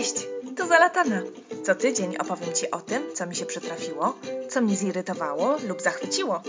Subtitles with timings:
[0.00, 0.26] Cześć,
[0.56, 1.22] tu Zalatana.
[1.64, 6.42] Co tydzień opowiem Ci o tym, co mi się przytrafiło, co mnie zirytowało lub zachwyciło.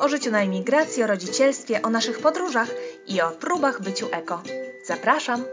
[0.00, 2.68] O życiu na emigracji, o rodzicielstwie, o naszych podróżach
[3.06, 4.42] i o próbach byciu eko.
[4.86, 5.44] Zapraszam!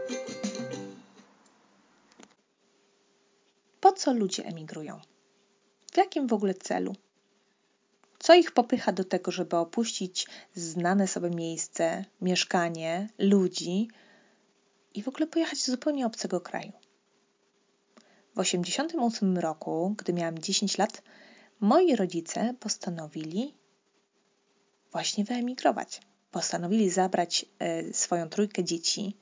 [3.80, 5.00] Po co ludzie emigrują?
[5.92, 6.96] W jakim w ogóle celu?
[8.18, 13.88] Co ich popycha do tego, żeby opuścić znane sobie miejsce, mieszkanie, ludzi
[14.94, 16.72] i w ogóle pojechać do zupełnie obcego kraju?
[18.38, 21.02] W 1988 roku, gdy miałam 10 lat,
[21.60, 23.54] moi rodzice postanowili
[24.92, 26.00] właśnie wyemigrować.
[26.30, 29.16] Postanowili zabrać e, swoją trójkę dzieci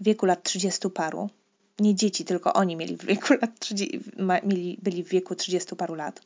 [0.00, 1.30] w wieku lat 30 paru.
[1.78, 4.00] Nie dzieci, tylko oni mieli w wieku lat 30,
[4.44, 6.20] mieli, byli w wieku 30 paru lat.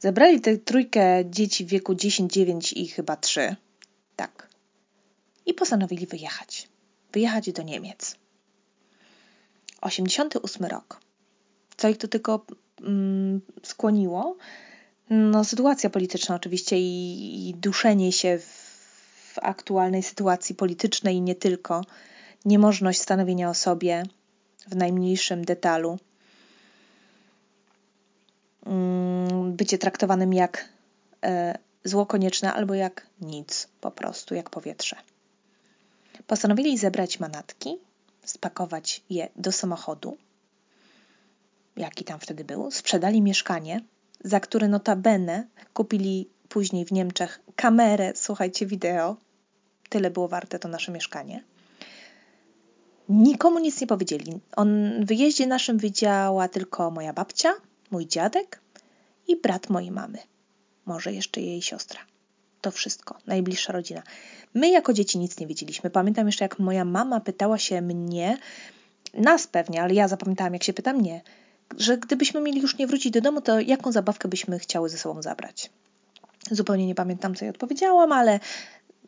[0.00, 3.56] Zebrali tę trójkę dzieci w wieku 10, 9 i chyba 3.
[4.16, 4.48] Tak.
[5.46, 6.68] I postanowili wyjechać.
[7.12, 8.21] Wyjechać do Niemiec.
[9.82, 11.00] 88 rok.
[11.76, 12.46] Co ich to tylko
[12.80, 14.36] mm, skłoniło?
[15.10, 18.44] No, sytuacja polityczna oczywiście i, i duszenie się w,
[19.34, 21.84] w aktualnej sytuacji politycznej i nie tylko.
[22.44, 24.02] Niemożność stanowienia o sobie
[24.68, 25.98] w najmniejszym detalu.
[28.66, 30.68] Mm, bycie traktowanym jak
[31.24, 34.96] e, zło konieczne albo jak nic, po prostu, jak powietrze.
[36.26, 37.78] Postanowili zebrać manatki,
[38.24, 40.16] spakować je do samochodu,
[41.76, 43.80] jaki tam wtedy był, sprzedali mieszkanie,
[44.24, 49.16] za które notabene kupili później w Niemczech kamerę, słuchajcie, wideo.
[49.88, 51.44] Tyle było warte to nasze mieszkanie.
[53.08, 54.40] Nikomu nic nie powiedzieli.
[54.56, 54.64] O
[55.00, 57.52] wyjeździe naszym wiedziała tylko moja babcia,
[57.90, 58.60] mój dziadek
[59.28, 60.18] i brat mojej mamy.
[60.86, 62.00] Może jeszcze jej siostra.
[62.60, 64.02] To wszystko, najbliższa rodzina.
[64.54, 65.90] My jako dzieci nic nie wiedzieliśmy.
[65.90, 68.38] Pamiętam jeszcze, jak moja mama pytała się mnie,
[69.14, 71.20] nas pewnie, ale ja zapamiętałam, jak się pyta mnie,
[71.78, 75.22] że gdybyśmy mieli już nie wrócić do domu, to jaką zabawkę byśmy chciały ze sobą
[75.22, 75.70] zabrać.
[76.50, 78.40] Zupełnie nie pamiętam, co jej odpowiedziałam, ale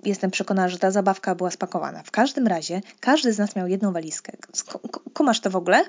[0.05, 2.03] jestem przekonana, że ta zabawka była spakowana.
[2.03, 4.33] W każdym razie każdy z nas miał jedną walizkę.
[5.15, 5.85] Kumasz to w ogóle?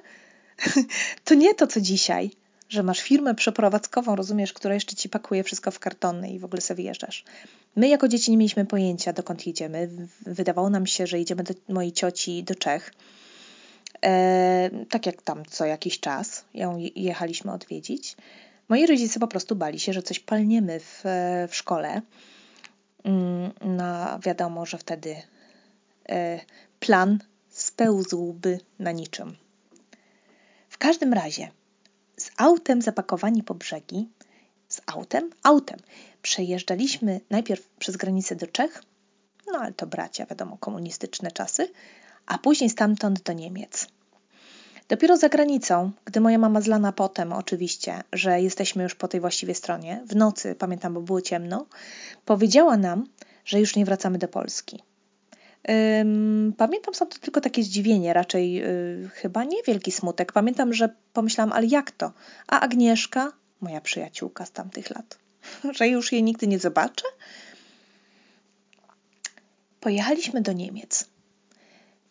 [1.25, 2.31] to nie to, co dzisiaj
[2.69, 6.61] że masz firmę przeprowadzkową, rozumiesz, która jeszcze ci pakuje wszystko w kartony i w ogóle
[6.61, 7.23] sobie wyjeżdżasz.
[7.75, 9.89] My jako dzieci nie mieliśmy pojęcia, dokąd jedziemy.
[10.21, 12.93] Wydawało nam się, że idziemy do mojej cioci do Czech.
[14.03, 18.15] E, tak jak tam co jakiś czas ją jechaliśmy odwiedzić.
[18.69, 21.01] Moi rodzice po prostu bali się, że coś palniemy w,
[21.49, 22.01] w szkole.
[23.03, 25.15] Mm, no, wiadomo, że wtedy
[26.09, 26.39] e,
[26.79, 29.35] plan spełzłby na niczym.
[30.69, 31.51] W każdym razie
[32.37, 34.09] autem zapakowani po brzegi,
[34.67, 35.79] z autem, autem.
[36.21, 38.83] Przejeżdżaliśmy najpierw przez granicę do Czech,
[39.51, 41.71] no ale to bracia, wiadomo, komunistyczne czasy,
[42.25, 43.87] a później stamtąd do Niemiec.
[44.87, 49.55] Dopiero za granicą, gdy moja mama zlana potem, oczywiście, że jesteśmy już po tej właściwej
[49.55, 51.65] stronie, w nocy, pamiętam, bo było ciemno,
[52.25, 53.07] powiedziała nam,
[53.45, 54.83] że już nie wracamy do Polski.
[56.57, 60.31] Pamiętam sam to tylko takie zdziwienie, raczej yy, chyba niewielki smutek.
[60.31, 62.11] Pamiętam, że pomyślałam, ale jak to?
[62.47, 63.31] A Agnieszka,
[63.61, 65.17] moja przyjaciółka z tamtych lat,
[65.77, 67.05] że już jej nigdy nie zobaczę?
[69.79, 71.05] Pojechaliśmy do Niemiec.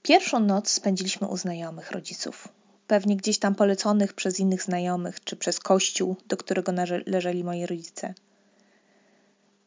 [0.03, 2.49] Pierwszą noc spędziliśmy u znajomych rodziców.
[2.87, 8.15] Pewnie gdzieś tam poleconych przez innych znajomych, czy przez kościół, do którego należeli moi rodzice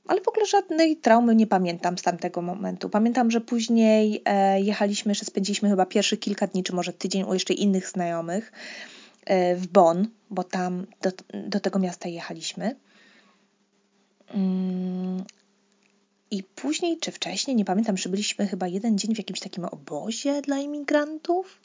[0.08, 2.90] ale w ogóle żadnej traumy nie pamiętam z tamtego momentu.
[2.90, 7.34] Pamiętam, że później e, jechaliśmy, jeszcze spędziliśmy chyba pierwszych kilka dni, czy może tydzień u
[7.34, 8.52] jeszcze innych znajomych
[9.26, 11.12] e, w Bonn, bo tam do,
[11.48, 12.76] do tego miasta jechaliśmy.
[14.34, 15.24] Mm,
[16.32, 20.42] I później, czy wcześniej, nie pamiętam, że byliśmy chyba jeden dzień w jakimś takim obozie
[20.42, 21.62] dla imigrantów,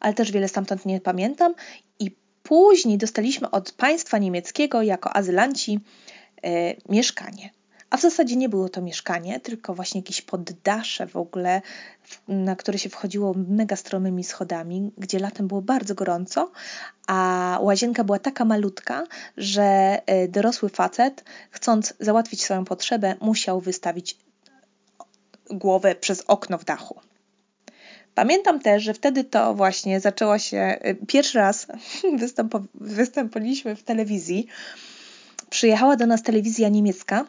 [0.00, 1.54] ale też wiele stamtąd nie pamiętam.
[1.98, 2.10] I
[2.42, 5.80] później dostaliśmy od państwa niemieckiego jako azylanci
[6.42, 7.55] e, mieszkanie.
[7.96, 11.62] A w zasadzie nie było to mieszkanie, tylko właśnie jakieś poddasze w ogóle,
[12.28, 16.52] na które się wchodziło mega stromymi schodami, gdzie latem było bardzo gorąco,
[17.06, 19.04] a łazienka była taka malutka,
[19.36, 19.62] że
[20.06, 24.16] e, dorosły facet, chcąc załatwić swoją potrzebę, musiał wystawić
[25.50, 27.00] głowę przez okno w dachu.
[28.14, 31.66] Pamiętam też, że wtedy to właśnie zaczęło się, e, pierwszy raz
[32.74, 34.46] występowaliśmy w telewizji.
[35.50, 37.26] Przyjechała do nas telewizja niemiecka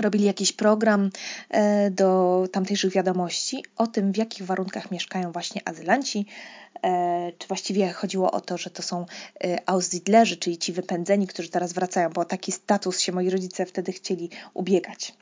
[0.00, 1.10] robili jakiś program
[1.50, 6.26] e, do tamtejszych wiadomości o tym, w jakich warunkach mieszkają właśnie azylanci,
[6.82, 9.06] e, czy właściwie chodziło o to, że to są
[9.44, 13.92] e, Aussiedlerzy, czyli ci wypędzeni, którzy teraz wracają, bo taki status się moi rodzice wtedy
[13.92, 15.14] chcieli ubiegać.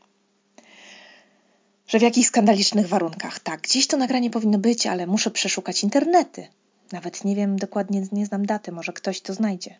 [1.86, 3.38] Że w jakich skandalicznych warunkach.
[3.38, 6.48] Tak, gdzieś to nagranie powinno być, ale muszę przeszukać internety.
[6.92, 9.76] Nawet nie wiem dokładnie, nie znam daty, może ktoś to znajdzie.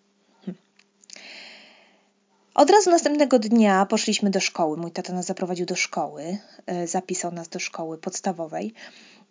[2.55, 4.77] Od razu następnego dnia poszliśmy do szkoły.
[4.77, 8.75] Mój tata nas zaprowadził do szkoły, e, zapisał nas do szkoły podstawowej,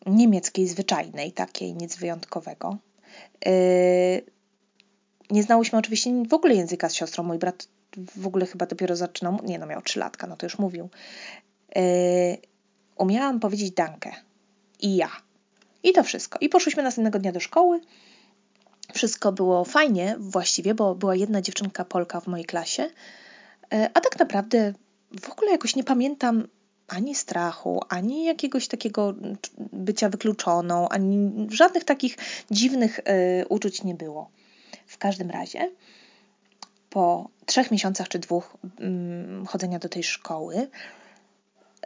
[0.06, 2.78] niemieckiej, zwyczajnej, takiej, nic wyjątkowego.
[3.46, 3.52] E,
[5.32, 7.24] nie znałyśmy oczywiście w ogóle języka z siostrą.
[7.24, 7.68] Mój brat
[8.16, 10.90] w ogóle chyba dopiero zaczynał, nie no, miał latka, no to już mówił.
[11.76, 11.82] E,
[12.98, 14.12] umiałam powiedzieć dankę.
[14.80, 15.10] I ja.
[15.84, 16.40] I to wszystko.
[16.42, 17.82] I poszliśmy następnego dnia do szkoły.
[18.94, 22.90] Wszystko było fajnie właściwie, bo była jedna dziewczynka Polka w mojej klasie,
[23.74, 24.74] e, a tak naprawdę
[25.22, 26.48] w ogóle jakoś nie pamiętam
[26.92, 29.14] ani strachu, ani jakiegoś takiego
[29.58, 32.18] bycia wykluczoną, ani żadnych takich
[32.52, 34.30] dziwnych y, uczuć nie było.
[34.88, 35.72] W każdym razie
[36.90, 38.58] po trzech miesiącach czy dwóch
[39.44, 40.70] y, chodzenia do tej szkoły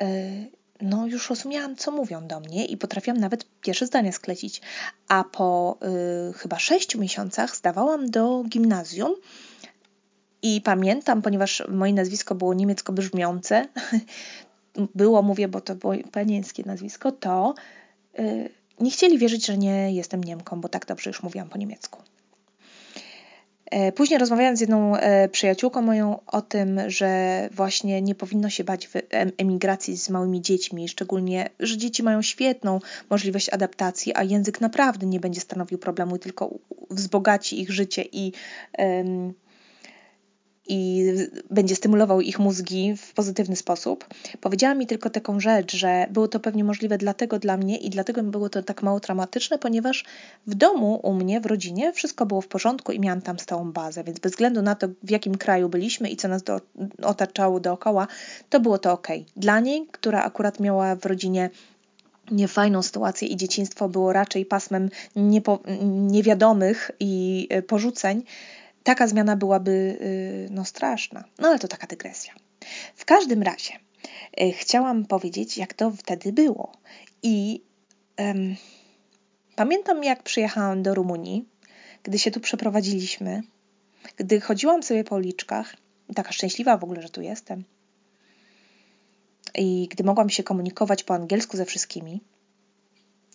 [0.02, 4.62] y, no już rozumiałam, co mówią do mnie i potrafiłam nawet pierwsze zdania sklecić.
[5.08, 5.78] A po
[6.30, 9.16] y, chyba sześciu miesiącach zdawałam do gimnazjum
[10.42, 13.68] i pamiętam, ponieważ moje nazwisko było niemiecko brzmiące,
[14.96, 17.54] było, mówię, bo to było panieńskie nazwisko, to
[18.20, 18.50] y,
[18.80, 22.02] nie chcieli wierzyć, że nie jestem Niemką, bo tak dobrze już mówiłam po niemiecku.
[23.72, 28.64] E, później rozmawiając z jedną e, przyjaciółką moją o tym, że właśnie nie powinno się
[28.64, 28.90] bać
[29.38, 32.80] emigracji z małymi dziećmi, szczególnie, że dzieci mają świetną
[33.10, 36.50] możliwość adaptacji, a język naprawdę nie będzie stanowił problemu, tylko
[36.90, 38.32] wzbogaci ich życie i
[40.68, 41.12] i
[41.52, 44.06] będzie stymulował ich mózgi w pozytywny sposób.
[44.42, 48.24] Powiedziała mi tylko taką rzecz, że było to pewnie możliwe dlatego dla mnie i dlatego
[48.24, 50.06] było to tak mało traumatyczne, ponieważ
[50.48, 54.04] w domu u mnie, w rodzinie wszystko było w porządku i miałam tam stałą bazę,
[54.04, 56.62] więc bez względu na to, w jakim kraju byliśmy i co nas do,
[57.02, 58.08] otaczało dookoła,
[58.50, 59.08] to było to ok.
[59.38, 61.50] Dla niej, która akurat miała w rodzinie
[62.32, 68.24] niefajną sytuację i dzieciństwo było raczej pasmem niepo, niewiadomych i e, porzuceń,
[68.86, 71.24] taka zmiana byłaby y, no, straszna.
[71.40, 72.34] No ale to taka dygresja.
[72.96, 73.74] W każdym razie
[74.42, 76.72] y, chciałam powiedzieć, jak to wtedy było.
[77.24, 77.62] I
[78.18, 78.56] um,
[79.56, 81.46] pamiętam, jak przyjechałam do Rumunii,
[82.04, 83.42] gdy się tu przeprowadziliśmy,
[84.18, 85.76] gdy chodziłam sobie po uliczkach,
[86.16, 87.64] taka szczęśliwa w ogóle, że tu jestem,
[89.56, 92.22] i gdy mogłam się komunikować po angielsku ze wszystkimi,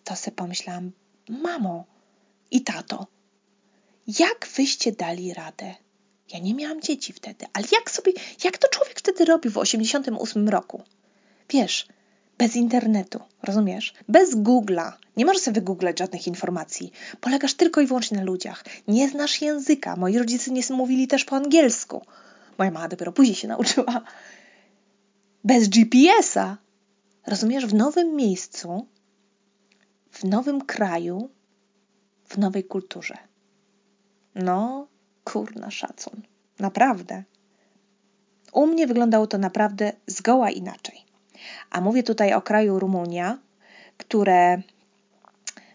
[0.03, 0.91] to sobie pomyślałam,
[1.29, 1.85] mamo
[2.51, 3.07] i tato,
[4.07, 5.75] jak wyście dali radę?
[6.33, 8.11] Ja nie miałam dzieci wtedy, ale jak sobie,
[8.43, 10.83] jak to człowiek wtedy robił w 88 roku?
[11.49, 11.87] Wiesz,
[12.37, 13.93] bez internetu, rozumiesz?
[14.07, 14.91] Bez Google'a.
[15.17, 16.91] Nie możesz sobie wygooglać żadnych informacji.
[17.19, 18.65] Polegasz tylko i wyłącznie na ludziach.
[18.87, 19.95] Nie znasz języka.
[19.95, 22.01] Moi rodzice nie mówili też po angielsku.
[22.57, 24.01] Moja mama dopiero później się nauczyła.
[25.43, 26.57] Bez GPS-a.
[27.27, 27.65] Rozumiesz?
[27.65, 28.87] W nowym miejscu,
[30.11, 31.29] w nowym kraju,
[32.25, 33.17] w nowej kulturze.
[34.35, 34.87] No,
[35.23, 36.21] kurna szacun.
[36.59, 37.23] Naprawdę.
[38.53, 41.05] U mnie wyglądało to naprawdę zgoła inaczej.
[41.69, 43.37] A mówię tutaj o kraju Rumunia,
[43.97, 44.61] które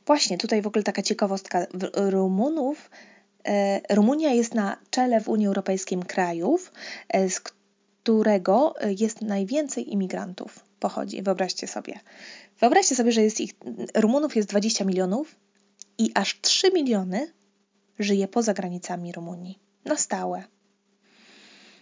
[0.06, 2.90] właśnie tutaj w ogóle taka ciekawostka Rumunów.
[3.44, 6.72] E, Rumunia jest na czele w Unii Europejskiej krajów,
[7.08, 10.64] e, z którego jest najwięcej imigrantów.
[10.80, 12.00] Pochodzi, wyobraźcie sobie.
[12.60, 13.52] Wyobraźcie sobie, że jest ich,
[13.94, 15.36] Rumunów jest 20 milionów
[15.98, 17.32] i aż 3 miliony
[17.98, 19.58] żyje poza granicami Rumunii.
[19.84, 20.44] Na stałe.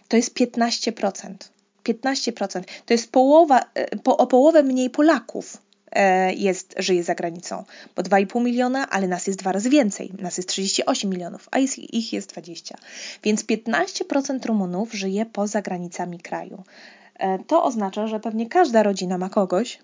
[0.07, 1.35] To jest 15%.
[1.83, 2.63] 15%.
[2.85, 5.57] To jest połowa, e, po, o połowę mniej Polaków
[5.91, 7.63] e, jest, żyje za granicą.
[7.95, 10.11] Bo 2,5 miliona, ale nas jest dwa razy więcej.
[10.19, 12.77] Nas jest 38 milionów, a jest, ich jest 20.
[13.23, 16.63] Więc 15% Rumunów żyje poza granicami kraju.
[17.19, 19.79] E, to oznacza, że pewnie każda rodzina ma kogoś,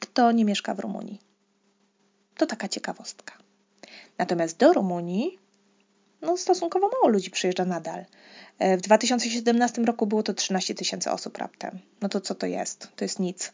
[0.00, 1.20] kto nie mieszka w Rumunii.
[2.36, 3.34] To taka ciekawostka.
[4.18, 5.38] Natomiast do Rumunii
[6.22, 8.04] no, stosunkowo mało ludzi przyjeżdża nadal.
[8.58, 11.78] E, w 2017 roku było to 13 tysięcy osób raptem.
[12.00, 12.88] No to co to jest?
[12.96, 13.52] To jest nic.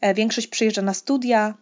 [0.00, 1.54] E, większość przyjeżdża na studia,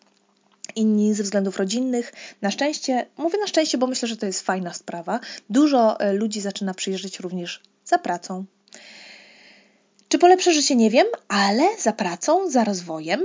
[0.76, 2.12] inni ze względów rodzinnych.
[2.42, 5.20] Na szczęście, mówię na szczęście, bo myślę, że to jest fajna sprawa.
[5.50, 8.44] Dużo e, ludzi zaczyna przyjeżdżać również za pracą.
[10.08, 13.22] Czy po lepsze życie nie wiem, ale za pracą, za rozwojem,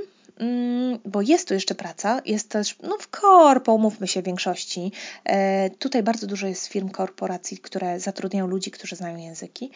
[1.06, 4.92] bo jest tu jeszcze praca, jest też, no w korpo, umówmy się w większości.
[5.26, 9.72] E, tutaj bardzo dużo jest firm, korporacji, które zatrudniają ludzi, którzy znają języki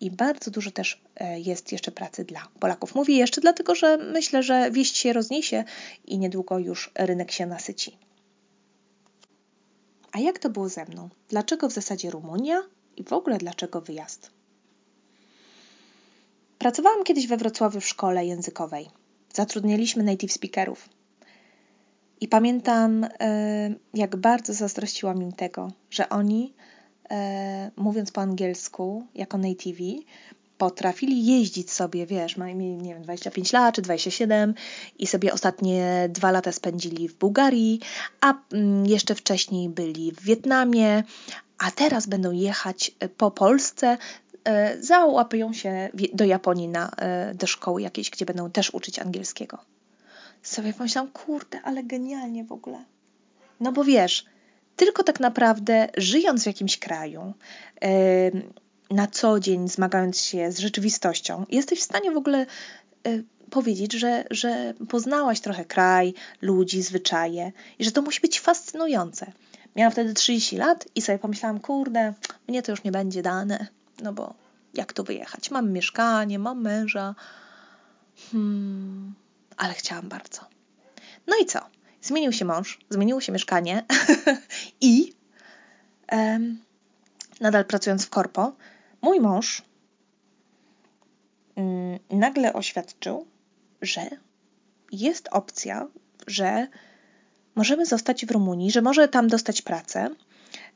[0.00, 2.94] i bardzo dużo też e, jest jeszcze pracy dla Polaków.
[2.94, 5.64] Mówię jeszcze dlatego, że myślę, że wieść się rozniesie
[6.04, 7.98] i niedługo już rynek się nasyci.
[10.12, 11.08] A jak to było ze mną?
[11.28, 12.62] Dlaczego w zasadzie Rumunia
[12.96, 14.30] i w ogóle dlaczego wyjazd?
[16.58, 18.88] Pracowałam kiedyś we Wrocławiu w szkole językowej
[19.32, 20.88] zatrudnialiśmy native speakerów.
[22.20, 23.06] I pamiętam,
[23.94, 26.54] jak bardzo zazdrościłam im tego, że oni,
[27.76, 30.04] mówiąc po angielsku, jako native,
[30.62, 34.54] potrafili jeździć sobie, wiesz, mieli, nie wiem, 25 lat czy 27
[34.98, 37.80] i sobie ostatnie dwa lata spędzili w Bułgarii,
[38.20, 41.02] a mm, jeszcze wcześniej byli w Wietnamie,
[41.58, 43.98] a teraz będą jechać e, po Polsce, e,
[44.80, 49.58] załapią się do Japonii na, e, do szkoły jakiejś, gdzie będą też uczyć angielskiego.
[50.42, 52.84] Sobie pomyślałam, kurde, ale genialnie w ogóle.
[53.60, 54.24] No bo wiesz,
[54.76, 57.32] tylko tak naprawdę żyjąc w jakimś kraju,
[58.90, 62.46] na co dzień zmagając się z rzeczywistością, jesteś w stanie w ogóle
[63.52, 69.32] powiedzieć, że, że poznałaś trochę kraj, ludzi, zwyczaje i że to musi być fascynujące.
[69.76, 72.14] Miałam wtedy 30 lat i sobie pomyślałam, kurde,
[72.48, 73.66] mnie to już nie będzie dane,
[74.02, 74.34] no bo
[74.74, 75.50] jak tu wyjechać?
[75.50, 77.14] Mam mieszkanie, mam męża,
[78.30, 79.14] hmm,
[79.56, 80.40] ale chciałam bardzo.
[81.26, 81.60] No i co?
[82.02, 83.84] Zmienił się mąż, zmieniło się mieszkanie
[84.80, 85.12] i
[87.40, 88.52] nadal pracując w korpo,
[89.02, 89.62] Mój mąż
[91.56, 93.26] mm, nagle oświadczył,
[93.82, 94.00] że
[94.92, 95.88] jest opcja,
[96.26, 96.66] że
[97.54, 100.10] możemy zostać w Rumunii, że może tam dostać pracę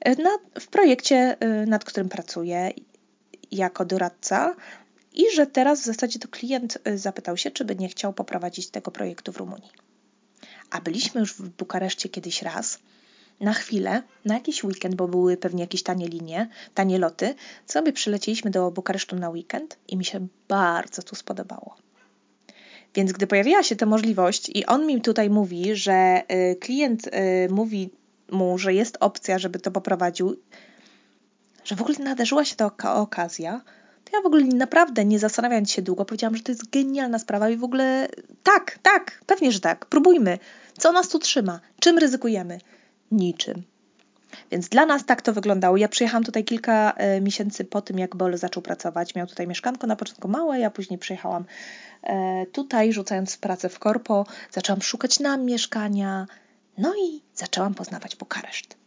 [0.09, 0.17] y,
[0.61, 2.71] w projekcie, y, nad którym pracuję
[3.57, 4.55] jako doradca
[5.15, 8.71] i że teraz w zasadzie to klient y, zapytał się, czy by nie chciał poprowadzić
[8.71, 9.71] tego projektu w Rumunii.
[10.71, 12.79] A byliśmy już w Bukareszcie kiedyś raz
[13.41, 17.35] na chwilę, na jakiś weekend, bo były pewnie jakieś tanie linie, tanie loty,
[17.67, 21.77] sobie przylecieliśmy do Bukaresztu na weekend i mi się bardzo tu spodobało.
[22.95, 27.11] Więc gdy pojawiła się ta możliwość i on mi tutaj mówi, że y, klient y,
[27.51, 27.91] mówi
[28.31, 30.37] mu, że jest opcja, żeby to poprowadził,
[31.67, 33.61] że w ogóle nadarzyła się ta okazja,
[34.05, 37.49] to ja w ogóle naprawdę nie zastanawiając się długo powiedziałam, że to jest genialna sprawa
[37.49, 38.09] i w ogóle
[38.43, 40.39] tak, tak, pewnie, że tak, próbujmy.
[40.79, 41.61] Co nas tu trzyma?
[41.81, 42.59] Czym ryzykujemy?
[43.11, 43.63] niczym.
[44.51, 45.77] Więc dla nas tak to wyglądało.
[45.77, 49.15] Ja przyjechałam tutaj kilka e, miesięcy po tym, jak Bol zaczął pracować.
[49.15, 51.45] Miał tutaj mieszkanko na początku małe, ja później przyjechałam
[52.03, 56.27] e, tutaj, rzucając pracę w korpo, zaczęłam szukać nam mieszkania,
[56.79, 58.86] no i zaczęłam poznawać Bukareszt.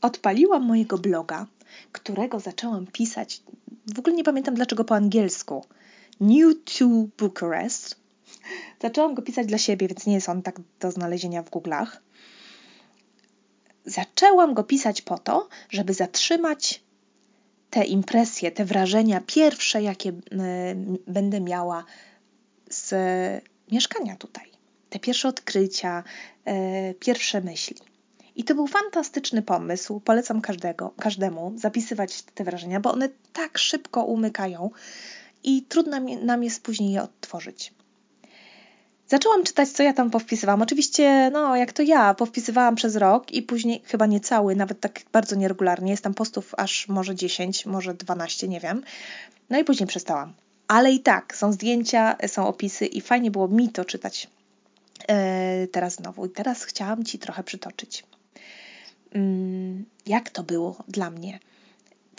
[0.00, 1.46] Odpaliłam mojego bloga,
[1.92, 3.42] którego zaczęłam pisać,
[3.94, 5.64] w ogóle nie pamiętam dlaczego po angielsku,
[6.20, 6.84] New to
[7.18, 8.00] Bucharest.
[8.82, 11.86] Zaczęłam go pisać dla siebie, więc nie jest on tak do znalezienia w Google'ach
[13.84, 16.82] zaczęłam go pisać po to, żeby zatrzymać
[17.70, 20.12] te impresje, te wrażenia pierwsze, jakie
[21.06, 21.84] będę miała
[22.70, 22.94] z
[23.72, 24.50] mieszkania tutaj.
[24.90, 26.04] Te pierwsze odkrycia,
[26.44, 27.76] e, pierwsze myśli.
[28.36, 30.00] I to był fantastyczny pomysł.
[30.00, 34.70] Polecam każdego, każdemu zapisywać te wrażenia, bo one tak szybko umykają
[35.44, 37.72] i trudno nam jest później je odtworzyć.
[39.10, 40.62] Zaczęłam czytać, co ja tam powpisywałam.
[40.62, 45.00] Oczywiście, no, jak to ja, powpisywałam przez rok i później chyba nie cały, nawet tak
[45.12, 45.90] bardzo nieregularnie.
[45.90, 48.82] Jest tam postów aż może 10, może 12, nie wiem.
[49.50, 50.32] No i później przestałam.
[50.68, 54.28] Ale i tak, są zdjęcia, są opisy i fajnie było mi to czytać
[55.08, 56.26] yy, teraz znowu.
[56.26, 58.04] I teraz chciałam Ci trochę przytoczyć.
[60.06, 61.38] Jak to było dla mnie?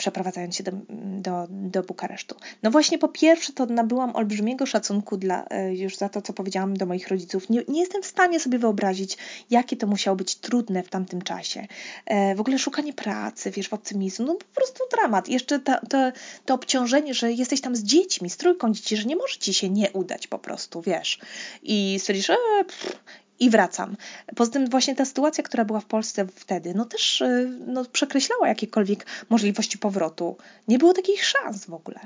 [0.02, 0.72] przeprowadzając się do,
[1.20, 2.36] do, do Bukaresztu.
[2.62, 6.76] No właśnie po pierwsze to nabyłam olbrzymiego szacunku dla, e, już za to, co powiedziałam
[6.76, 7.50] do moich rodziców.
[7.50, 9.18] Nie, nie jestem w stanie sobie wyobrazić,
[9.50, 11.66] jakie to musiało być trudne w tamtym czasie.
[12.06, 15.28] E, w ogóle szukanie pracy, wiesz, w obcym miejscu, no po prostu dramat.
[15.28, 16.12] Jeszcze ta, ta,
[16.44, 19.70] to obciążenie, że jesteś tam z dziećmi, z trójką dzieci, że nie może ci się
[19.70, 21.18] nie udać po prostu, wiesz.
[21.62, 22.98] I stwierdzisz, e, pff,
[23.42, 23.96] i wracam.
[24.36, 28.48] Poza tym właśnie ta sytuacja, która była w Polsce wtedy, no też y, no, przekreślała
[28.48, 30.36] jakiekolwiek możliwości powrotu.
[30.68, 32.00] Nie było takich szans w ogóle.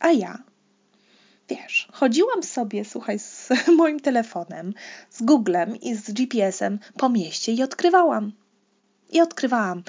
[0.00, 0.38] A ja,
[1.48, 4.74] wiesz, chodziłam sobie, słuchaj, z moim telefonem,
[5.10, 8.32] z Googlem i z GPS-em po mieście i odkrywałam.
[9.10, 9.82] I odkrywałam.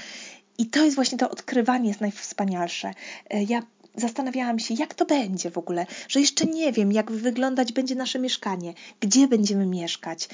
[0.57, 2.89] I to jest właśnie to odkrywanie jest najwspanialsze.
[2.89, 3.61] Y, ja
[3.95, 8.19] zastanawiałam się, jak to będzie w ogóle, że jeszcze nie wiem, jak wyglądać będzie nasze
[8.19, 10.29] mieszkanie, gdzie będziemy mieszkać,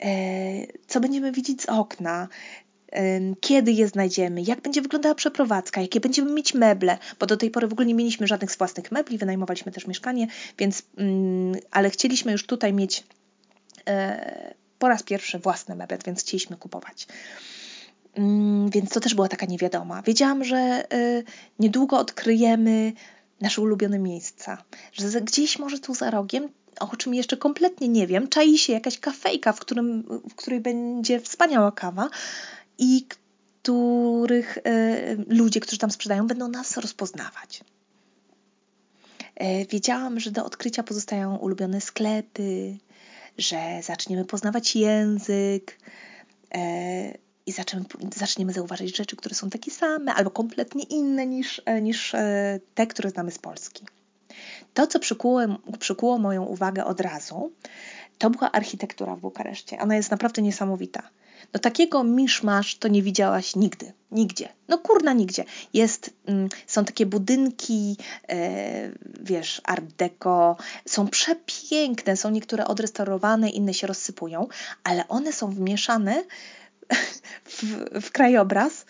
[0.00, 0.08] e,
[0.86, 2.28] co będziemy widzieć z okna,
[2.92, 7.50] e, kiedy je znajdziemy, jak będzie wyglądała przeprowadzka, jakie będziemy mieć meble, bo do tej
[7.50, 10.26] pory w ogóle nie mieliśmy żadnych własnych mebli, wynajmowaliśmy też mieszkanie,
[10.58, 13.04] więc, mm, ale chcieliśmy już tutaj mieć
[13.88, 17.06] e, po raz pierwszy własne meble, więc chcieliśmy kupować.
[18.16, 20.02] Mm, więc to też była taka niewiadoma.
[20.02, 21.24] Wiedziałam, że y,
[21.58, 22.92] niedługo odkryjemy
[23.40, 26.48] nasze ulubione miejsca, że gdzieś może tu za rogiem,
[26.80, 31.20] o czym jeszcze kompletnie nie wiem, czai się jakaś kafejka, w, którym, w której będzie
[31.20, 32.08] wspaniała kawa
[32.78, 33.06] i
[33.62, 37.64] których y, ludzie, którzy tam sprzedają, będą nas rozpoznawać.
[39.42, 42.76] Y, wiedziałam, że do odkrycia pozostają ulubione sklepy,
[43.38, 45.78] że zaczniemy poznawać język
[46.54, 47.86] e, i zaczniemy,
[48.16, 52.86] zaczniemy zauważyć rzeczy, które są takie same albo kompletnie inne niż, e, niż e, te,
[52.86, 53.84] które znamy z Polski.
[54.74, 55.40] To, co przykuło,
[55.78, 57.52] przykuło moją uwagę od razu,
[58.18, 59.78] to była architektura w Bukareszcie.
[59.78, 61.02] Ona jest naprawdę niesamowita.
[61.54, 64.48] No takiego miszmasz to nie widziałaś nigdy, nigdzie.
[64.68, 65.44] No kurna nigdzie.
[65.74, 67.96] Jest, mm, są takie budynki,
[68.28, 74.48] e, wiesz, art deco, są przepiękne, są niektóre odrestaurowane, inne się rozsypują,
[74.84, 76.24] ale one są wmieszane
[77.44, 77.62] w,
[78.00, 78.86] w krajobraz,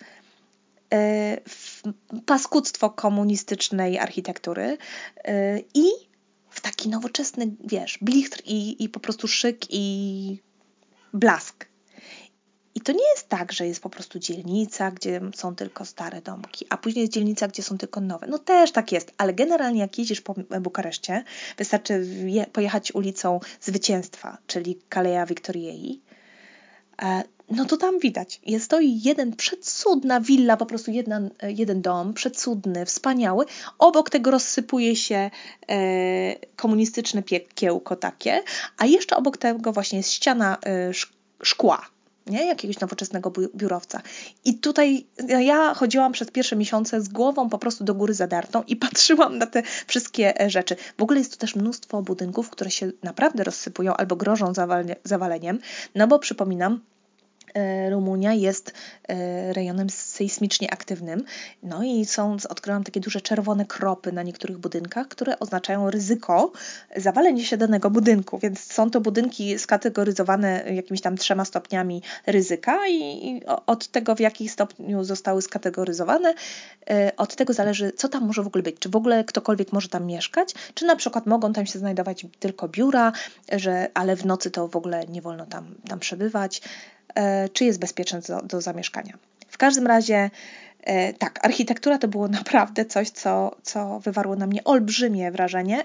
[0.93, 1.81] e, w
[2.25, 4.77] paskudztwo komunistycznej architektury
[5.23, 5.85] e, i
[6.49, 10.41] w taki nowoczesny, wiesz, blichtr i, i po prostu szyk i
[11.13, 11.67] blask.
[12.75, 16.65] I to nie jest tak, że jest po prostu dzielnica, gdzie są tylko stare domki,
[16.69, 18.27] a później jest dzielnica, gdzie są tylko nowe.
[18.27, 21.23] No też tak jest, ale generalnie jak jedziesz po Bukareszcie,
[21.57, 22.07] wystarczy
[22.51, 26.01] pojechać ulicą Zwycięstwa, czyli Kaleja Wiktoriei,
[27.49, 28.41] no to tam widać.
[28.45, 33.45] Jest stoi jeden przecudna willa, po prostu jedna, jeden dom, przecudny, wspaniały.
[33.79, 35.31] Obok tego rozsypuje się
[35.69, 38.43] e, komunistyczne piekiełko takie,
[38.77, 40.91] a jeszcze obok tego właśnie jest ściana e,
[41.43, 41.96] szkła
[42.29, 42.45] nie?
[42.45, 44.01] jakiegoś nowoczesnego biurowca.
[44.45, 45.05] I tutaj
[45.39, 49.45] ja chodziłam przez pierwsze miesiące z głową po prostu do góry zadartą i patrzyłam na
[49.45, 50.75] te wszystkie e, rzeczy.
[50.97, 54.53] W ogóle jest tu też mnóstwo budynków, które się naprawdę rozsypują albo grożą
[55.03, 55.59] zawaleniem,
[55.95, 56.81] no bo przypominam,
[57.89, 58.73] Rumunia jest
[59.07, 61.23] e, rejonem sejsmicznie aktywnym.
[61.63, 66.51] No i są, odkryłam takie duże czerwone kropy na niektórych budynkach, które oznaczają ryzyko
[66.95, 68.39] zawalenia się danego budynku.
[68.39, 74.49] Więc są to budynki skategoryzowane jakimiś tam trzema stopniami ryzyka i od tego, w jakim
[74.49, 76.33] stopniu zostały skategoryzowane,
[76.89, 78.79] e, od tego zależy, co tam może w ogóle być.
[78.79, 82.67] Czy w ogóle ktokolwiek może tam mieszkać, czy na przykład mogą tam się znajdować tylko
[82.67, 83.11] biura,
[83.51, 86.61] że, ale w nocy to w ogóle nie wolno tam, tam przebywać.
[87.15, 89.17] E, czy jest bezpieczne do, do zamieszkania.
[89.47, 90.29] W każdym razie,
[90.81, 95.83] e, tak, architektura to było naprawdę coś, co, co wywarło na mnie olbrzymie wrażenie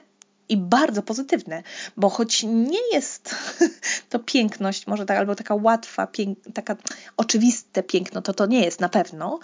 [0.48, 1.62] i bardzo pozytywne,
[1.96, 3.34] bo choć nie jest
[4.10, 6.76] to piękność, może tak, albo taka łatwa, pięk, taka
[7.16, 9.38] oczywiste piękno, to to nie jest na pewno,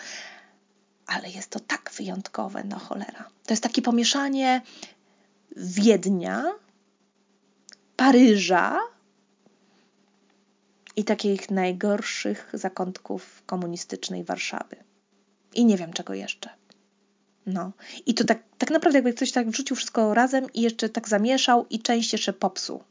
[1.06, 3.24] ale jest to tak wyjątkowe, no cholera.
[3.46, 4.62] To jest takie pomieszanie
[5.56, 6.44] Wiednia,
[7.96, 8.78] Paryża,
[10.98, 14.76] i takich najgorszych zakątków komunistycznej Warszawy.
[15.54, 16.50] I nie wiem czego jeszcze.
[17.46, 17.72] No.
[18.06, 21.66] I to tak, tak naprawdę jakby ktoś tak wrzucił wszystko razem i jeszcze tak zamieszał
[21.70, 22.82] i część jeszcze popsuł.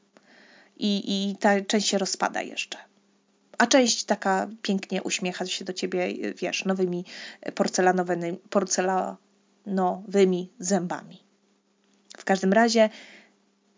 [0.78, 2.78] I, i ta część się rozpada jeszcze.
[3.58, 7.06] A część taka pięknie uśmiecha się do ciebie, wiesz, nowymi
[7.56, 11.24] porcelanowymi, porcelanowymi zębami.
[12.17, 12.89] W każdym razie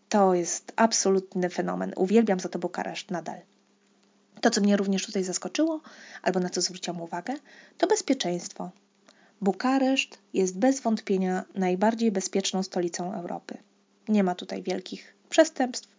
[0.10, 1.94] to jest absolutny fenomen.
[1.96, 3.42] Uwielbiam za to Bukareszt nadal.
[4.41, 5.82] To, co mnie również tutaj zaskoczyło,
[6.21, 7.34] albo na co zwróciłam uwagę,
[7.78, 8.71] to bezpieczeństwo.
[9.41, 13.58] Bukareszt jest bez wątpienia najbardziej bezpieczną stolicą Europy.
[14.08, 15.95] Nie ma tutaj wielkich przestępstw,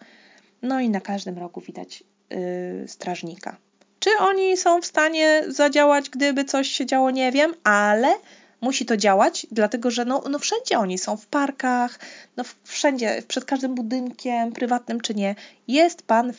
[0.62, 3.57] no i na każdym rogu widać yy, strażnika.
[3.98, 8.14] Czy oni są w stanie zadziałać, gdyby coś się działo, nie wiem, ale
[8.61, 11.99] musi to działać, dlatego że no, no wszędzie oni są, w parkach,
[12.37, 15.35] no wszędzie, przed każdym budynkiem, prywatnym czy nie,
[15.68, 16.33] jest pan,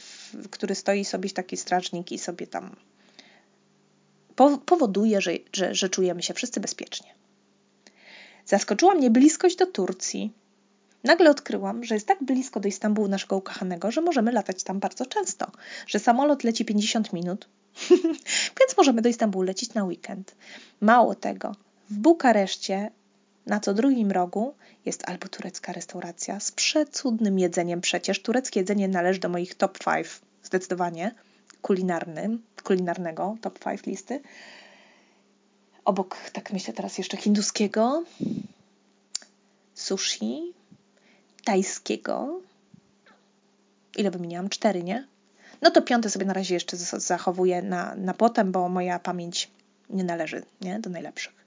[0.51, 2.75] który stoi sobie taki strażnik i sobie tam
[4.65, 7.15] powoduje, że, że, że czujemy się wszyscy bezpiecznie.
[8.45, 10.31] Zaskoczyła mnie bliskość do Turcji.
[11.03, 15.05] Nagle odkryłam, że jest tak blisko do Istambułu naszego ukochanego, że możemy latać tam bardzo
[15.05, 15.51] często,
[15.87, 17.49] że samolot leci 50 minut,
[18.59, 20.35] więc możemy do Istambułu lecieć na weekend.
[20.81, 21.55] Mało tego,
[21.91, 22.91] w Bukareszcie
[23.45, 28.21] na co drugim rogu jest albo turecka restauracja z przecudnym jedzeniem przecież.
[28.21, 30.07] Tureckie jedzenie należy do moich top 5
[30.43, 31.15] zdecydowanie
[31.61, 34.21] kulinarnym, kulinarnego top 5 listy.
[35.85, 38.03] Obok, tak myślę teraz jeszcze hinduskiego,
[39.73, 40.53] sushi,
[41.43, 42.41] tajskiego.
[43.97, 44.49] Ile wymieniłam?
[44.49, 45.07] Cztery, nie?
[45.61, 49.51] No to piąte sobie na razie jeszcze zachowuję na, na potem, bo moja pamięć
[49.89, 50.79] nie należy nie?
[50.79, 51.40] do najlepszych.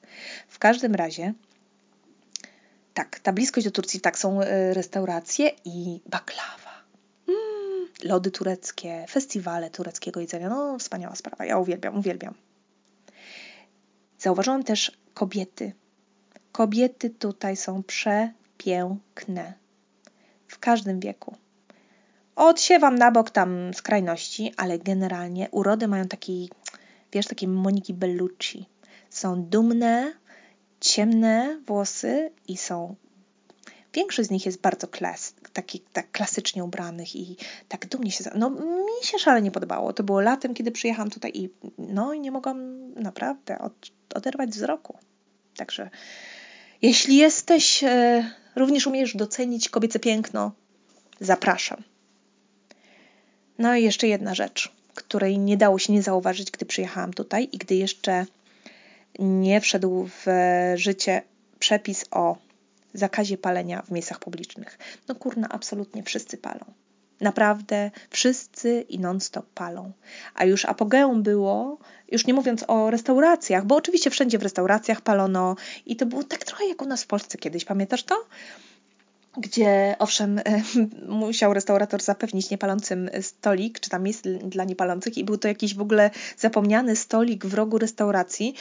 [0.48, 1.34] W każdym razie,
[2.94, 6.84] tak, ta bliskość do Turcji, tak, są e, restauracje i baklawa.
[7.28, 10.48] Mm, lody tureckie, festiwale tureckiego jedzenia.
[10.48, 11.44] No, wspaniała sprawa.
[11.44, 12.34] Ja uwielbiam, uwielbiam.
[14.18, 15.72] Zauważyłam też kobiety.
[16.52, 19.54] Kobiety tutaj są przepiękne.
[20.46, 21.36] W każdym wieku.
[22.36, 26.50] Odsiewam na bok tam skrajności, ale generalnie urody mają taki,
[27.12, 28.66] wiesz, takie Moniki Bellucci
[29.16, 30.12] są dumne,
[30.80, 32.96] ciemne włosy i są.
[33.92, 37.36] Większość z nich jest bardzo klas, takich tak klasycznie ubranych i
[37.68, 38.24] tak dumnie się...
[38.34, 39.92] No mi się szalenie podobało.
[39.92, 44.98] To było latem, kiedy przyjechałam tutaj i no i nie mogłam naprawdę od, oderwać wzroku.
[45.56, 45.90] Także
[46.82, 50.52] jeśli jesteś, e, również umiesz docenić kobiece piękno,
[51.20, 51.82] zapraszam.
[53.58, 57.58] No i jeszcze jedna rzecz, której nie dało się nie zauważyć, gdy przyjechałam tutaj i
[57.58, 58.26] gdy jeszcze
[59.18, 60.26] nie wszedł w
[60.74, 61.22] życie
[61.58, 62.36] przepis o
[62.94, 64.78] zakazie palenia w miejscach publicznych.
[65.08, 66.64] No kurna, absolutnie wszyscy palą.
[67.20, 69.92] Naprawdę wszyscy i non-stop palą.
[70.34, 71.78] A już apogeum było,
[72.12, 76.44] już nie mówiąc o restauracjach, bo oczywiście wszędzie w restauracjach palono i to było tak
[76.44, 78.26] trochę jak u nas w Polsce kiedyś, pamiętasz to?
[79.36, 80.40] Gdzie owszem
[81.08, 85.80] musiał restaurator zapewnić niepalącym stolik, czy tam miejsce dla niepalących i był to jakiś w
[85.80, 88.54] ogóle zapomniany stolik w rogu restauracji,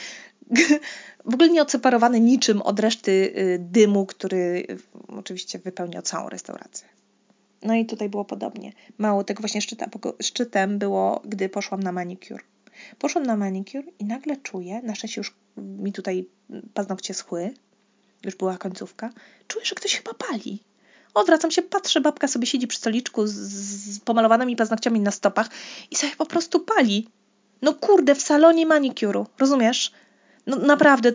[1.30, 4.66] w ogóle nie odseparowany niczym od reszty y, dymu, który
[5.08, 6.88] oczywiście wypełniał całą restaurację.
[7.62, 8.72] No i tutaj było podobnie.
[8.98, 9.90] Mało tego właśnie szczytem,
[10.22, 12.44] szczytem było, gdy poszłam na manicure.
[12.98, 16.28] Poszłam na manicure i nagle czuję, na szczęście już mi tutaj
[16.74, 17.50] paznokcie schły,
[18.24, 19.10] już była końcówka,
[19.48, 20.62] czuję, że ktoś chyba pali.
[21.14, 25.48] Odwracam się, patrzę, babka sobie siedzi przy stoliczku z, z pomalowanymi paznokciami na stopach
[25.90, 27.08] i sobie po prostu pali.
[27.62, 29.92] No kurde, w salonie manikuru, rozumiesz?
[30.46, 31.12] No naprawdę,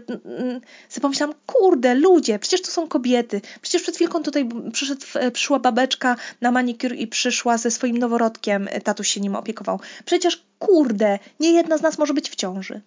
[0.89, 3.41] sobie pomyślałam, kurde, ludzie, przecież to są kobiety.
[3.62, 9.10] Przecież przed chwilką tutaj przyszedł, przyszła babeczka na manikur i przyszła ze swoim noworodkiem, tatuś
[9.10, 9.80] się nim opiekował.
[10.06, 12.82] Przecież, kurde, nie jedna z nas może być w ciąży.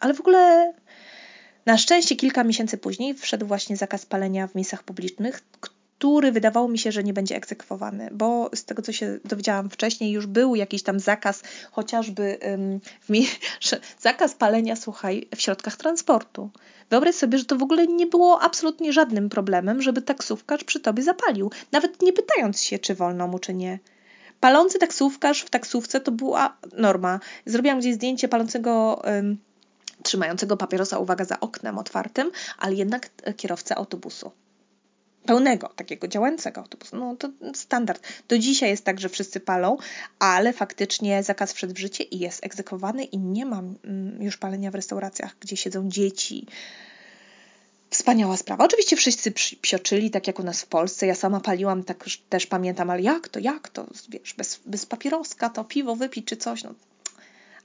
[0.00, 0.72] Ale w ogóle
[1.66, 5.42] na szczęście kilka miesięcy później wszedł właśnie zakaz palenia w miejscach publicznych,
[6.04, 10.12] który wydawało mi się, że nie będzie egzekwowany, bo z tego, co się dowiedziałam wcześniej,
[10.12, 12.80] już był jakiś tam zakaz, chociażby um,
[14.00, 16.50] zakaz palenia, słuchaj, w środkach transportu.
[16.90, 21.02] Wyobraź sobie, że to w ogóle nie było absolutnie żadnym problemem, żeby taksówkarz przy tobie
[21.02, 23.78] zapalił, nawet nie pytając się, czy wolno mu, czy nie.
[24.40, 27.20] Palący taksówkarz w taksówce to była norma.
[27.46, 29.02] Zrobiłam gdzieś zdjęcie palącego.
[30.04, 34.32] Trzymającego papierosa, uwaga, za oknem otwartym, ale jednak kierowcę autobusu
[35.26, 36.96] pełnego, takiego działającego autobusu.
[36.96, 38.06] No to standard.
[38.28, 39.76] Do dzisiaj jest tak, że wszyscy palą,
[40.18, 44.70] ale faktycznie zakaz wszedł w życie i jest egzekwowany i nie mam mm, już palenia
[44.70, 46.46] w restauracjach, gdzie siedzą dzieci.
[47.90, 48.64] Wspaniała sprawa.
[48.64, 51.06] Oczywiście wszyscy psioczyli, tak jak u nas w Polsce.
[51.06, 55.50] Ja sama paliłam, tak też pamiętam, ale jak to, jak to, wiesz, bez, bez papieroska,
[55.50, 56.62] to piwo wypić czy coś.
[56.64, 56.74] No.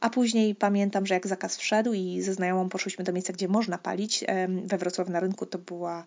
[0.01, 3.77] A później pamiętam, że jak zakaz wszedł i ze znajomą poszłyśmy do miejsca, gdzie można
[3.77, 4.25] palić.
[4.65, 6.05] We Wrocławiu na rynku to była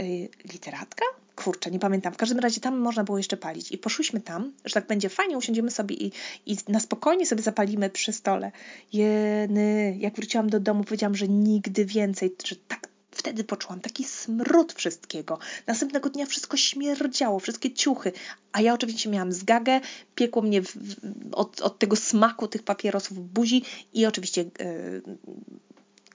[0.00, 1.04] Y, literatka?
[1.36, 2.12] Kurczę, nie pamiętam.
[2.12, 3.72] W każdym razie tam można było jeszcze palić.
[3.72, 6.12] I poszłyśmy tam, że tak będzie fajnie, usiądziemy sobie i,
[6.46, 8.52] i na spokojnie sobie zapalimy przy stole.
[8.92, 12.88] Jeny, jak wróciłam do domu, powiedziałam, że nigdy więcej, że tak
[13.24, 15.38] wtedy poczułam taki smród wszystkiego.
[15.66, 18.12] Następnego dnia wszystko śmierdziało, wszystkie ciuchy,
[18.52, 19.80] a ja oczywiście miałam zgagę,
[20.14, 20.74] piekło mnie w,
[21.32, 23.62] od, od tego smaku tych papierosów w buzi
[23.94, 25.02] i oczywiście yy,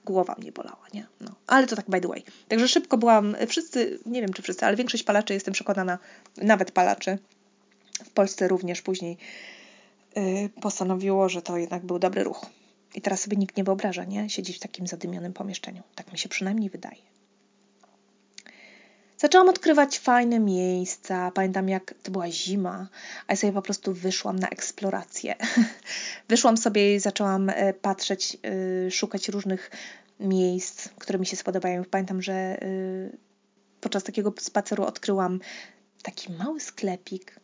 [0.04, 1.06] głowa mnie bolała, nie?
[1.20, 1.34] No.
[1.46, 2.24] Ale to tak by the way.
[2.48, 5.98] Także szybko byłam, wszyscy, nie wiem czy wszyscy, ale większość palaczy, jestem przekonana,
[6.36, 7.18] nawet palaczy
[8.04, 9.16] w Polsce również później
[10.16, 12.46] yy, postanowiło, że to jednak był dobry ruch.
[12.94, 14.30] I teraz sobie nikt nie wyobraża, nie?
[14.30, 15.82] Siedzieć w takim zadymionym pomieszczeniu.
[15.94, 17.02] Tak mi się przynajmniej wydaje.
[19.20, 21.30] Zaczęłam odkrywać fajne miejsca.
[21.30, 22.88] Pamiętam, jak to była zima,
[23.26, 25.34] a ja sobie po prostu wyszłam na eksplorację.
[26.28, 28.36] wyszłam sobie i zaczęłam e, patrzeć,
[28.86, 29.70] e, szukać różnych
[30.20, 31.84] miejsc, które mi się spodobają.
[31.84, 32.58] Pamiętam, że e,
[33.80, 35.40] podczas takiego spaceru odkryłam
[36.02, 37.40] taki mały sklepik.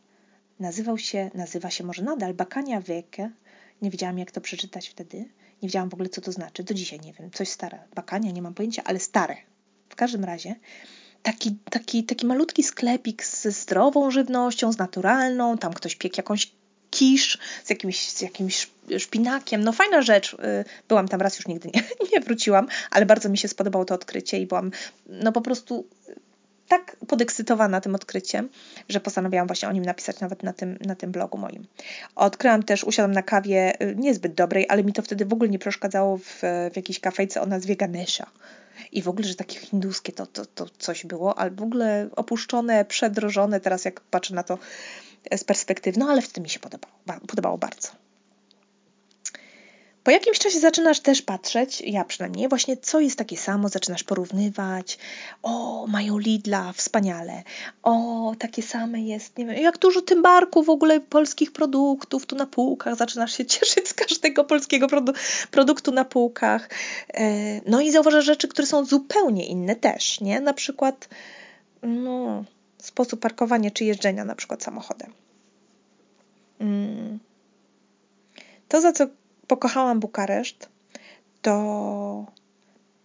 [0.60, 3.30] Nazywał się, nazywa się może nadal Bakania Weke.
[3.82, 5.16] Nie wiedziałam, jak to przeczytać wtedy.
[5.62, 6.62] Nie wiedziałam w ogóle, co to znaczy.
[6.62, 7.30] Do dzisiaj nie wiem.
[7.30, 7.78] Coś stare.
[7.94, 9.36] Bakania, nie mam pojęcia, ale stare.
[9.88, 10.54] W każdym razie
[11.22, 16.52] taki, taki, taki malutki sklepik ze zdrową żywnością, z naturalną, tam ktoś piekł jakąś
[16.90, 19.64] kisz z jakimś, z jakimś szpinakiem.
[19.64, 20.34] No fajna rzecz.
[20.34, 23.94] Y, byłam tam raz, już nigdy nie, nie wróciłam, ale bardzo mi się spodobało to
[23.94, 24.70] odkrycie i byłam
[25.06, 25.86] no po prostu
[26.68, 28.48] tak podekscytowana tym odkryciem,
[28.88, 31.66] że postanowiłam właśnie o nim napisać nawet na tym, na tym blogu moim.
[32.14, 35.58] Odkryłam też, usiadłam na kawie y, niezbyt dobrej, ale mi to wtedy w ogóle nie
[35.58, 38.26] przeszkadzało w, w jakiejś kafejce o nazwie Ganesha.
[38.92, 42.84] I w ogóle, że takie hinduskie to, to, to coś było, ale w ogóle opuszczone,
[42.84, 44.58] przedrożone, teraz jak patrzę na to
[45.36, 46.94] z perspektywy, no ale wtedy mi się podobało,
[47.26, 48.05] podobało bardzo.
[50.06, 54.98] Po jakimś czasie zaczynasz też patrzeć, ja przynajmniej, właśnie co jest takie samo, zaczynasz porównywać.
[55.42, 57.42] O, mają Lidla, wspaniale.
[57.82, 62.36] O, takie same jest, nie wiem, jak dużo tym barku w ogóle polskich produktów tu
[62.36, 62.96] na półkach.
[62.96, 65.12] Zaczynasz się cieszyć z każdego polskiego produ
[65.50, 66.70] produktu na półkach.
[67.14, 70.40] E, no i zauważasz rzeczy, które są zupełnie inne też, nie?
[70.40, 71.08] Na przykład,
[71.82, 72.44] no,
[72.78, 75.12] sposób parkowania czy jeżdżenia na przykład samochodem.
[76.60, 77.18] Mm.
[78.68, 79.06] To, za co
[79.46, 80.68] pokochałam Bukareszt,
[81.42, 82.26] to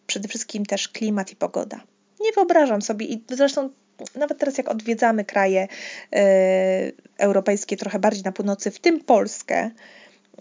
[0.08, 1.82] przede wszystkim też klimat i pogoda.
[2.20, 3.70] Nie wyobrażam sobie, i zresztą
[4.16, 5.68] nawet teraz jak odwiedzamy kraje
[6.14, 9.72] e, europejskie trochę bardziej na północy, w tym Polskę,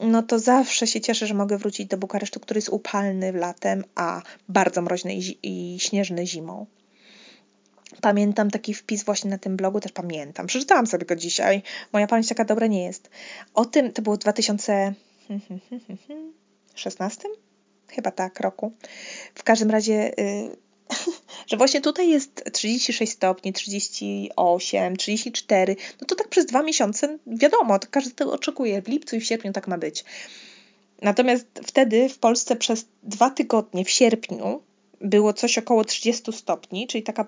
[0.01, 4.23] no to zawsze się cieszę, że mogę wrócić do Bukaresztu, który jest upalny latem, a
[4.49, 6.67] bardzo mroźny i, i śnieżny zimą.
[8.01, 10.47] Pamiętam taki wpis właśnie na tym blogu, też pamiętam.
[10.47, 11.63] Przeczytałam sobie go dzisiaj.
[11.93, 13.11] Moja pamięć taka dobra nie jest.
[13.55, 14.19] O tym, to było w
[15.38, 17.29] 2016?
[17.88, 18.73] Chyba tak, roku.
[19.35, 20.57] W każdym razie, yy,
[21.51, 25.77] że właśnie tutaj jest 36 stopni, 38, 34.
[26.01, 28.83] No to tak przez dwa miesiące, wiadomo, to każdy tego oczekuje.
[28.83, 30.05] W lipcu i w sierpniu tak ma być.
[31.03, 34.62] Natomiast wtedy w Polsce przez dwa tygodnie w sierpniu
[35.01, 37.27] było coś około 30 stopni, czyli taka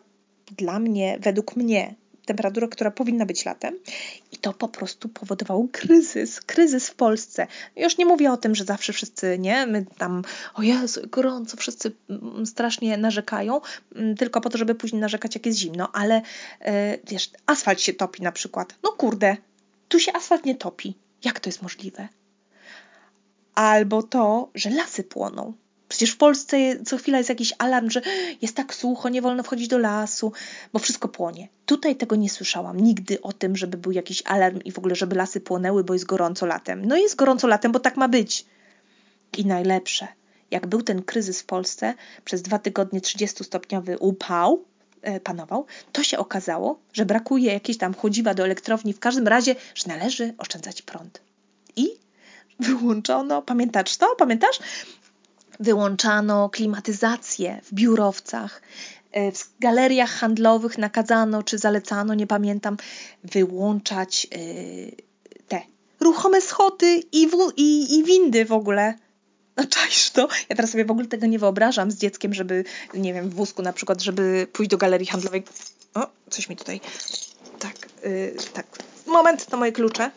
[0.57, 1.95] dla mnie, według mnie,
[2.27, 3.79] temperatura, która powinna być latem.
[4.33, 7.47] I to po prostu powodowało kryzys, kryzys w Polsce.
[7.77, 10.23] Już nie mówię o tym, że zawsze wszyscy, nie, my tam,
[10.55, 13.61] o Jezu, gorąco, wszyscy mm, strasznie narzekają,
[13.95, 16.23] mm, tylko po to, żeby później narzekać, jak jest zimno, ale
[16.61, 18.75] e, wiesz, asfalt się topi na przykład.
[18.83, 19.37] No kurde,
[19.89, 20.95] tu się asfalt nie topi.
[21.25, 22.09] Jak to jest możliwe?
[23.55, 25.53] Albo to, że lasy płoną.
[25.92, 28.02] Przecież w Polsce co chwila jest jakiś alarm, że
[28.42, 30.33] jest tak sucho, nie wolno wchodzić do lasu,
[30.72, 31.48] bo wszystko płonie.
[31.66, 35.16] Tutaj tego nie słyszałam nigdy o tym, żeby był jakiś alarm i w ogóle, żeby
[35.16, 36.85] lasy płonęły, bo jest gorąco latem.
[36.87, 38.44] No jest gorąco latem, bo tak ma być.
[39.38, 40.09] I najlepsze,
[40.50, 44.64] jak był ten kryzys w Polsce, przez dwa tygodnie 30-stopniowy upał
[45.02, 49.55] e, panował, to się okazało, że brakuje jakiejś tam chodziwa do elektrowni, w każdym razie,
[49.74, 51.20] że należy oszczędzać prąd.
[51.76, 51.88] I
[52.61, 54.14] wyłączono, pamiętasz to?
[54.18, 54.59] Pamiętasz?
[55.61, 58.62] Wyłączano klimatyzację w biurowcach,
[59.12, 62.77] e, w galeriach handlowych nakazano czy zalecano, nie pamiętam,
[63.25, 64.37] wyłączać e,
[65.49, 65.62] te
[66.01, 68.95] ruchome schody i, i, i windy w ogóle.
[69.57, 70.29] No czaisz to?
[70.49, 73.62] Ja teraz sobie w ogóle tego nie wyobrażam z dzieckiem, żeby, nie wiem, w wózku
[73.62, 75.45] na przykład, żeby pójść do galerii handlowej.
[75.95, 76.81] O, coś mi tutaj.
[77.59, 78.67] Tak, yy, tak.
[79.07, 80.11] Moment, to moje klucze.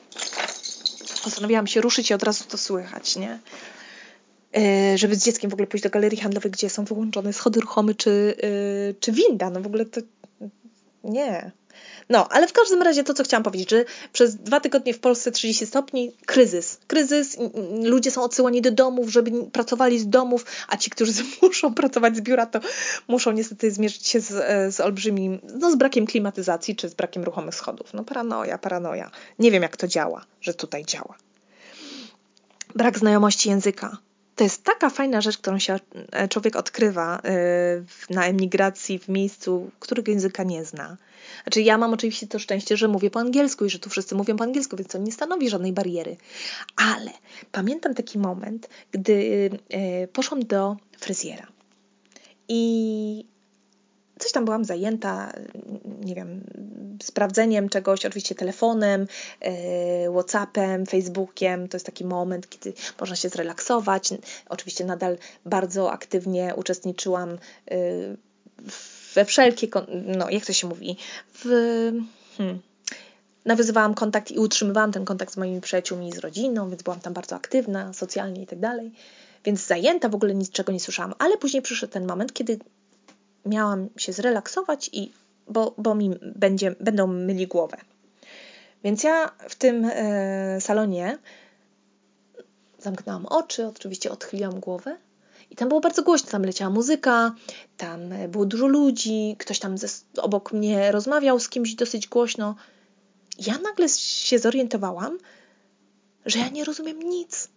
[1.23, 3.39] Postanowiłam się ruszyć i od razu to słychać, nie?
[4.57, 7.95] E, żeby z dzieckiem w ogóle pójść do galerii handlowej, gdzie są wyłączone schody ruchome
[7.95, 9.49] czy, e, czy winda.
[9.49, 10.01] No w ogóle to
[11.03, 11.51] nie.
[12.09, 15.31] No, ale w każdym razie to, co chciałam powiedzieć, że przez dwa tygodnie w Polsce
[15.31, 16.79] 30 stopni, kryzys.
[16.87, 17.37] Kryzys,
[17.83, 22.21] ludzie są odsyłani do domów, żeby pracowali z domów, a ci, którzy muszą pracować z
[22.21, 22.59] biura, to
[23.07, 27.23] muszą niestety zmierzyć się z, e, z olbrzymim, no z brakiem klimatyzacji, czy z brakiem
[27.23, 27.93] ruchomych schodów.
[27.93, 29.11] No paranoja, paranoja.
[29.39, 31.17] Nie wiem, jak to działa, że tutaj działa.
[32.75, 33.97] Brak znajomości języka
[34.35, 35.79] to jest taka fajna rzecz, którą się
[36.11, 37.23] e, człowiek odkrywa e,
[38.09, 40.97] na emigracji w miejscu, którego języka nie zna.
[41.43, 44.35] Znaczy, ja mam oczywiście to szczęście, że mówię po angielsku i że tu wszyscy mówią
[44.35, 46.17] po angielsku, więc to nie stanowi żadnej bariery.
[46.75, 47.11] Ale
[47.51, 51.47] pamiętam taki moment, gdy e, poszłam do fryzjera.
[52.47, 53.25] I
[54.19, 55.33] coś tam byłam zajęta,
[56.05, 56.41] nie wiem,
[57.03, 59.07] sprawdzeniem czegoś, oczywiście telefonem,
[59.41, 59.49] yy,
[60.13, 61.67] Whatsappem, Facebookiem.
[61.67, 64.09] To jest taki moment, kiedy można się zrelaksować.
[64.49, 67.37] Oczywiście nadal bardzo aktywnie uczestniczyłam
[67.71, 68.17] yy,
[69.13, 69.67] we wszelkie,
[70.17, 70.97] no jak to się mówi,
[71.33, 71.45] w.
[72.37, 72.61] Hmm,
[73.45, 77.13] nawiązywałam kontakt i utrzymywałam ten kontakt z moimi przyjaciółmi i z rodziną, więc byłam tam
[77.13, 78.91] bardzo aktywna, socjalnie i tak dalej.
[79.45, 81.13] Więc zajęta, w ogóle niczego nie słyszałam.
[81.19, 82.59] Ale później przyszedł ten moment, kiedy
[83.45, 85.11] miałam się zrelaksować i
[85.47, 87.77] bo, bo mi będzie, będą myli głowę.
[88.83, 91.17] Więc ja w tym e, salonie
[92.79, 94.97] zamknęłam oczy, oczywiście odchyliłam głowę
[95.51, 97.35] i tam było bardzo głośno, tam leciała muzyka,
[97.77, 102.55] tam było dużo ludzi, ktoś tam ze, obok mnie rozmawiał z kimś dosyć głośno.
[103.47, 105.17] Ja nagle się zorientowałam,
[106.25, 107.49] że ja nie rozumiem nic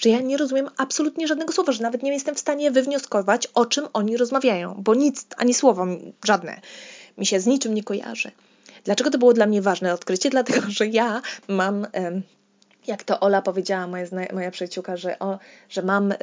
[0.00, 3.66] że ja nie rozumiem absolutnie żadnego słowa, że nawet nie jestem w stanie wywnioskować, o
[3.66, 5.86] czym oni rozmawiają, bo nic, ani słowo
[6.24, 6.60] żadne
[7.18, 8.30] mi się z niczym nie kojarzy.
[8.84, 10.30] Dlaczego to było dla mnie ważne odkrycie?
[10.36, 11.86] Dlatego, że ja mam,
[12.86, 16.14] jak to Ola powiedziała, moja, moja przyjaciółka, że, o, że mam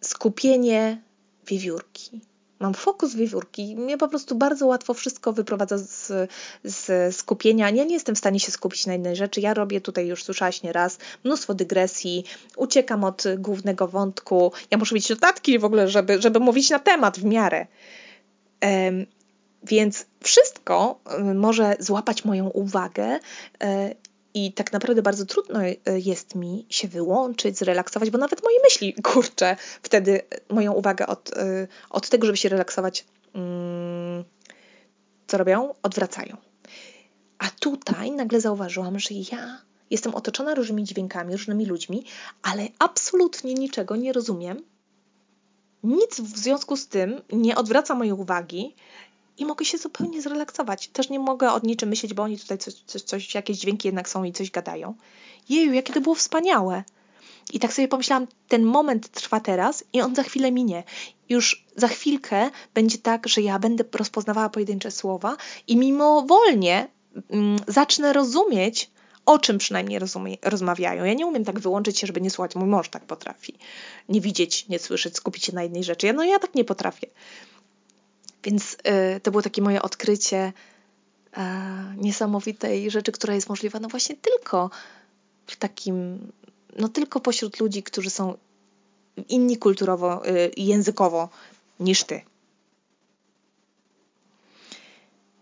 [0.00, 1.02] skupienie
[1.46, 2.20] wiewiórki
[2.62, 3.76] mam fokus wiewiórki.
[3.76, 6.30] Mnie po prostu bardzo łatwo wszystko wyprowadza z,
[6.64, 7.70] z skupienia.
[7.70, 9.40] Ja nie jestem w stanie się skupić na jednej rzeczy.
[9.40, 12.24] Ja robię tutaj, już słyszałaś nie raz, mnóstwo dygresji,
[12.56, 14.52] uciekam od głównego wątku.
[14.70, 17.66] Ja muszę mieć notatki w ogóle, żeby, żeby mówić na temat w miarę.
[18.62, 19.06] Um,
[19.64, 21.00] więc wszystko
[21.34, 23.18] może złapać moją uwagę
[23.62, 23.94] e,
[24.34, 28.94] i tak naprawdę bardzo trudno e, jest mi się wyłączyć, zrelaksować, bo nawet moje myśli,
[29.02, 34.24] kurczę, wtedy moją uwagę od, e, od tego, żeby się relaksować, mm,
[35.26, 35.74] co robią?
[35.82, 36.36] Odwracają.
[37.38, 42.04] A tutaj nagle zauważyłam, że ja jestem otoczona różnymi dźwiękami, różnymi ludźmi,
[42.42, 44.62] ale absolutnie niczego nie rozumiem.
[45.82, 48.74] Nic w związku z tym nie odwraca mojej uwagi
[49.38, 50.88] i mogę się zupełnie zrelaksować.
[50.88, 54.08] Też nie mogę od niczym myśleć, bo oni tutaj coś, coś, coś jakieś dźwięki jednak
[54.08, 54.94] są i coś gadają.
[55.48, 56.84] Jeju, jakie to było wspaniałe.
[57.52, 60.84] I tak sobie pomyślałam, ten moment trwa teraz i on za chwilę minie.
[61.28, 66.88] Już za chwilkę będzie tak, że ja będę rozpoznawała pojedyncze słowa i mimowolnie
[67.30, 68.90] mm, zacznę rozumieć,
[69.26, 71.04] o czym przynajmniej rozumie, rozmawiają.
[71.04, 72.54] Ja nie umiem tak wyłączyć się, żeby nie słuchać.
[72.54, 73.54] Mój mąż tak potrafi.
[74.08, 76.06] Nie widzieć, nie słyszeć, skupić się na jednej rzeczy.
[76.06, 77.06] Ja, no ja tak nie potrafię.
[78.44, 78.76] Więc
[79.16, 80.52] y, to było takie moje odkrycie
[81.32, 81.40] y,
[81.96, 84.70] niesamowitej rzeczy, która jest możliwa no właśnie tylko
[85.46, 86.18] w takim,
[86.78, 88.34] no tylko pośród ludzi, którzy są
[89.28, 91.28] inni kulturowo y, i językowo
[91.80, 92.20] niż ty.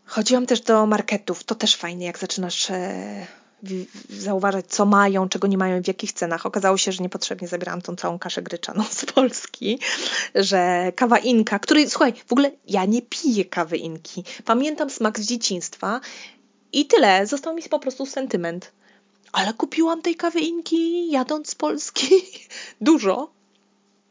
[0.04, 1.44] Chodziłam też do marketów.
[1.44, 3.26] To też fajnie, jak zaczynasz e,
[4.08, 6.46] zauważać, co mają, czego nie mają i w jakich cenach.
[6.46, 9.78] Okazało się, że niepotrzebnie zabierałam tą całą kaszę gryczaną z Polski,
[10.34, 14.24] że kawa inka, której, słuchaj, w ogóle ja nie piję kawy inki.
[14.44, 16.00] Pamiętam smak z dzieciństwa
[16.72, 17.26] i tyle.
[17.26, 18.72] Został mi po prostu sentyment.
[19.32, 22.08] Ale kupiłam tej kawy inki jadąc z Polski
[22.80, 23.30] dużo.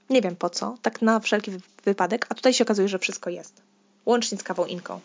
[0.09, 1.51] Nie wiem po co, tak na wszelki
[1.85, 3.61] wypadek, a tutaj się okazuje, że wszystko jest.
[4.05, 4.99] Łącznie z kawą inką.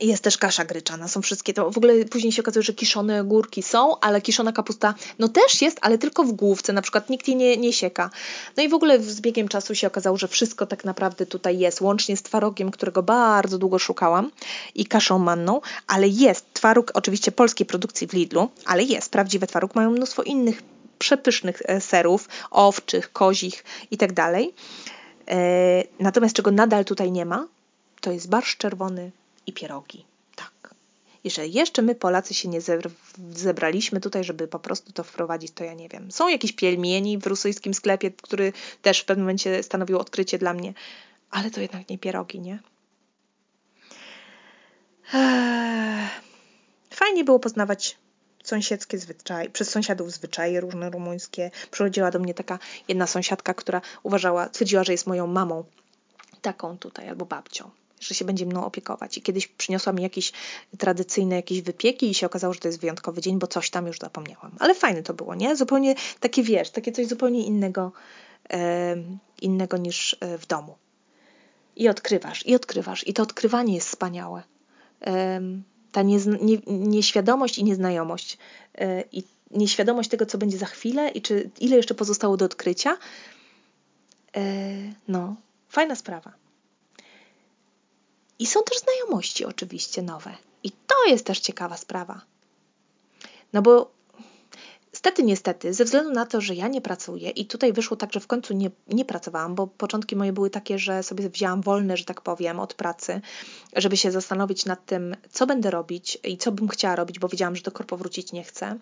[0.00, 1.70] Jest też kasza gryczana, są wszystkie to.
[1.70, 5.78] W ogóle później się okazuje, że kiszone ogórki są, ale kiszona kapusta no też jest,
[5.80, 8.10] ale tylko w główce, na przykład nikt jej nie, nie sieka.
[8.56, 11.80] No i w ogóle z biegiem czasu się okazało, że wszystko tak naprawdę tutaj jest,
[11.80, 14.30] łącznie z twarogiem, którego bardzo długo szukałam
[14.74, 19.74] i kaszą manną, ale jest twaróg oczywiście polskiej produkcji w Lidlu, ale jest prawdziwy twaróg,
[19.74, 20.62] mają mnóstwo innych
[20.98, 24.54] przepysznych e, serów, owczych, kozich i tak dalej.
[25.28, 25.36] E,
[26.00, 27.46] natomiast czego nadal tutaj nie ma,
[28.00, 29.10] to jest barszcz czerwony,
[29.50, 30.04] i pierogi.
[30.36, 30.74] Tak.
[31.24, 32.60] Jeżeli jeszcze my Polacy się nie
[33.30, 36.12] zebraliśmy tutaj, żeby po prostu to wprowadzić, to ja nie wiem.
[36.12, 40.74] Są jakieś pielmieni w rosyjskim sklepie, który też w pewnym momencie stanowił odkrycie dla mnie,
[41.30, 42.58] ale to jednak nie pierogi, nie?
[45.14, 46.08] Eee,
[46.90, 47.96] fajnie było poznawać
[48.44, 51.50] sąsiedzkie zwyczaje, przez sąsiadów zwyczaje różne rumuńskie.
[51.70, 52.58] Przychodziła do mnie taka
[52.88, 55.64] jedna sąsiadka, która uważała, twierdziła, że jest moją mamą
[56.42, 59.18] taką tutaj albo babcią że się będzie mną opiekować.
[59.18, 60.32] I kiedyś przyniosła mi jakieś
[60.78, 63.98] tradycyjne jakieś wypieki i się okazało, że to jest wyjątkowy dzień, bo coś tam już
[63.98, 64.52] zapomniałam.
[64.58, 65.56] Ale fajne to było, nie?
[65.56, 67.92] Zupełnie takie, wiesz, takie coś zupełnie innego,
[68.52, 68.96] e,
[69.40, 70.74] innego niż e, w domu.
[71.76, 73.08] I odkrywasz, i odkrywasz.
[73.08, 74.42] I to odkrywanie jest wspaniałe.
[75.06, 75.40] E,
[75.92, 78.38] ta nie, nie, nieświadomość i nieznajomość.
[78.74, 82.96] E, I nieświadomość tego, co będzie za chwilę i czy ile jeszcze pozostało do odkrycia.
[84.36, 84.42] E,
[85.08, 85.36] no,
[85.68, 86.39] fajna sprawa.
[88.40, 90.34] I są też znajomości oczywiście nowe.
[90.62, 92.20] I to jest też ciekawa sprawa.
[93.52, 93.90] No bo
[94.92, 98.20] Stety, niestety, ze względu na to, że ja nie pracuję i tutaj wyszło tak, że
[98.20, 102.04] w końcu nie, nie pracowałam, bo początki moje były takie, że sobie wzięłam wolne, że
[102.04, 103.20] tak powiem, od pracy,
[103.76, 107.56] żeby się zastanowić nad tym, co będę robić i co bym chciała robić, bo wiedziałam,
[107.56, 108.78] że do korpo wrócić nie chcę.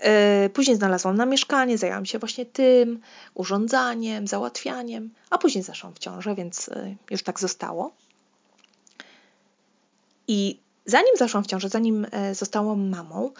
[0.00, 3.00] Yy, później znalazłam na mieszkanie, zajęłam się właśnie tym,
[3.34, 7.92] urządzaniem, załatwianiem, a później zaszłam w ciążę, więc yy, już tak zostało.
[10.28, 13.30] I zanim zaszłam w ciążę, zanim e, zostałam mamą,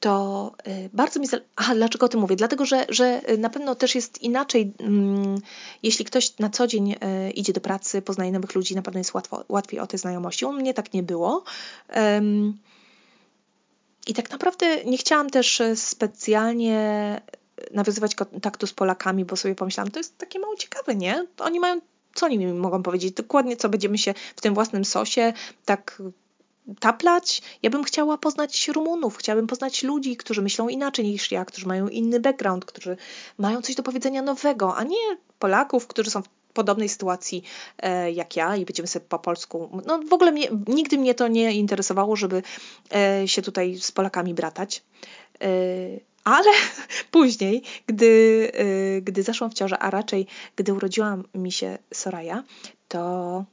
[0.00, 1.26] to e, bardzo mi.
[1.56, 2.36] Aha, dlaczego o tym mówię?
[2.36, 5.38] Dlatego, że, że na pewno też jest inaczej, mm,
[5.82, 9.14] jeśli ktoś na co dzień e, idzie do pracy, poznaje nowych ludzi, na pewno jest
[9.14, 10.44] łatwo, łatwiej o te znajomości.
[10.44, 11.44] U mnie tak nie było.
[14.06, 17.20] I tak naprawdę nie chciałam też specjalnie
[17.70, 21.26] nawiązywać kontaktu z Polakami, bo sobie pomyślałam, to jest takie mało ciekawe, nie?
[21.38, 21.80] Oni mają
[22.14, 23.14] co oni mi mogą powiedzieć?
[23.14, 25.32] Dokładnie co będziemy się w tym własnym sosie
[25.64, 26.02] tak
[26.80, 27.42] taplać.
[27.62, 31.88] Ja bym chciała poznać Rumunów, chciałabym poznać ludzi, którzy myślą inaczej niż ja, którzy mają
[31.88, 32.96] inny background, którzy
[33.38, 37.42] mają coś do powiedzenia nowego, a nie Polaków, którzy są w podobnej sytuacji
[37.78, 39.82] e, jak ja i będziemy sobie po polsku.
[39.86, 42.42] No w ogóle mnie, nigdy mnie to nie interesowało, żeby
[42.94, 44.82] e, się tutaj z Polakami bratać.
[45.40, 45.48] E,
[46.24, 46.50] ale
[47.10, 52.42] później, gdy, y, gdy zaszłam w ciążę, a raczej gdy urodziła mi się Soraya,
[52.88, 53.44] to,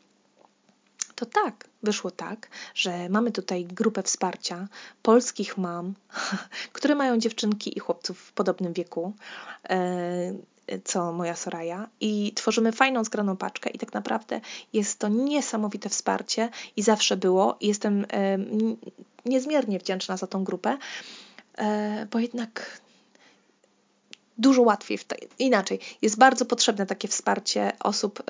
[1.16, 4.68] to tak, wyszło tak, że mamy tutaj grupę wsparcia
[5.02, 5.94] polskich mam,
[6.74, 9.14] które mają dziewczynki i chłopców w podobnym wieku
[9.72, 10.52] y,
[10.84, 14.42] co moja Soraya i tworzymy fajną, zgraną paczkę i tak naprawdę
[14.74, 17.58] jest to niesamowite wsparcie i zawsze było.
[17.62, 18.08] Jestem y,
[19.26, 20.78] niezmiernie wdzięczna za tą grupę,
[22.12, 22.82] bo jednak
[24.38, 25.00] dużo łatwiej.
[25.40, 28.24] Inaczej, jest bardzo potrzebne takie wsparcie osób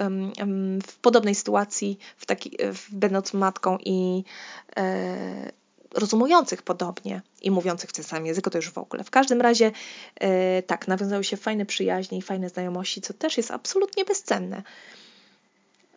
[0.88, 2.58] w podobnej sytuacji, w taki,
[2.92, 4.24] będąc matką i
[4.78, 5.52] e,
[5.94, 9.04] rozumujących podobnie i mówiących w tym samym języku, to już w ogóle.
[9.04, 9.72] W każdym razie
[10.16, 14.64] e, tak, nawiązały się fajne przyjaźnie i fajne znajomości, co też jest absolutnie bezcenne.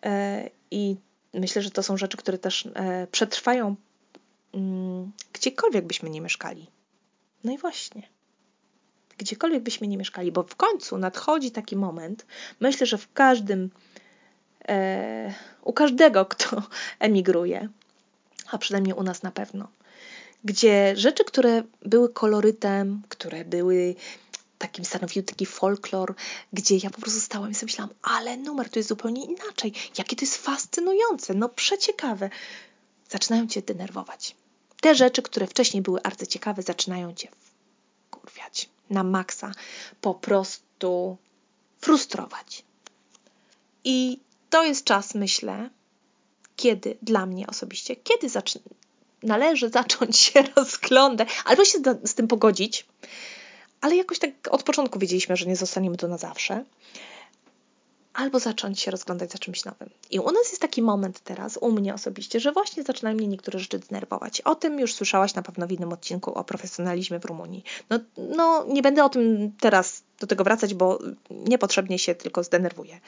[0.02, 0.96] E, I
[1.34, 3.76] myślę, że to są rzeczy, które też e, przetrwają
[4.54, 6.66] mm, gdziekolwiek byśmy nie mieszkali.
[7.44, 8.02] No i właśnie.
[9.18, 12.26] Gdziekolwiek byśmy nie mieszkali, bo w końcu nadchodzi taki moment,
[12.60, 13.70] myślę, że w każdym,
[14.68, 16.62] e, u każdego, kto
[16.98, 17.68] emigruje,
[18.50, 19.68] a przynajmniej u nas na pewno,
[20.44, 23.94] gdzie rzeczy, które były kolorytem, które były
[24.58, 26.14] takim stanowiły taki folklor,
[26.52, 29.72] gdzie ja po prostu stałam i sobie myślałam, ale numer to jest zupełnie inaczej.
[29.98, 32.30] Jakie to jest fascynujące, no przeciekawe.
[33.10, 34.36] Zaczynają cię denerwować.
[34.84, 37.28] Te rzeczy, które wcześniej były arcyciekawe, zaczynają cię
[38.10, 39.52] kurwiać na maksa.
[40.00, 41.16] Po prostu
[41.80, 42.64] frustrować.
[43.84, 44.18] I
[44.50, 45.70] to jest czas, myślę,
[46.56, 48.28] kiedy dla mnie osobiście, kiedy
[49.22, 52.86] należy zacząć się rozglądać, albo się z tym pogodzić,
[53.80, 56.64] ale jakoś tak od początku wiedzieliśmy, że nie zostaniemy tu na zawsze,
[58.14, 59.90] albo zacząć się rozglądać za czymś nowym.
[60.10, 63.58] I u nas jest taki moment teraz, u mnie osobiście, że właśnie zaczynają mnie niektóre
[63.58, 64.40] rzeczy denerwować.
[64.40, 67.64] O tym już słyszałaś na pewno w innym odcinku o profesjonalizmie w Rumunii.
[67.90, 70.98] No, no nie będę o tym teraz do tego wracać, bo
[71.30, 73.00] niepotrzebnie się tylko zdenerwuję.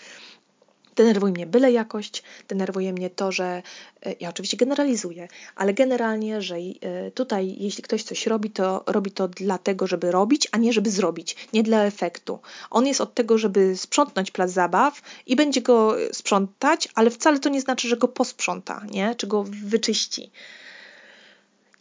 [0.96, 3.62] Denerwuje mnie byle jakość, denerwuje mnie to, że
[4.06, 9.10] e, ja oczywiście generalizuję, ale generalnie, że e, tutaj jeśli ktoś coś robi, to robi
[9.10, 12.38] to dlatego, żeby robić, a nie żeby zrobić, nie dla efektu.
[12.70, 17.48] On jest od tego, żeby sprzątnąć plac zabaw i będzie go sprzątać, ale wcale to
[17.48, 19.14] nie znaczy, że go posprząta, nie?
[19.14, 20.30] czy go wyczyści.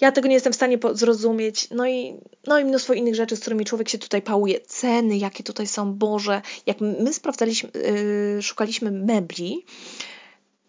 [0.01, 1.67] Ja tego nie jestem w stanie zrozumieć.
[1.71, 2.15] No i,
[2.47, 4.61] no i mnóstwo innych rzeczy, z którymi człowiek się tutaj pałuje.
[4.61, 6.41] Ceny, jakie tutaj są, Boże.
[6.65, 7.69] Jak my sprawdzaliśmy,
[8.35, 9.65] yy, szukaliśmy mebli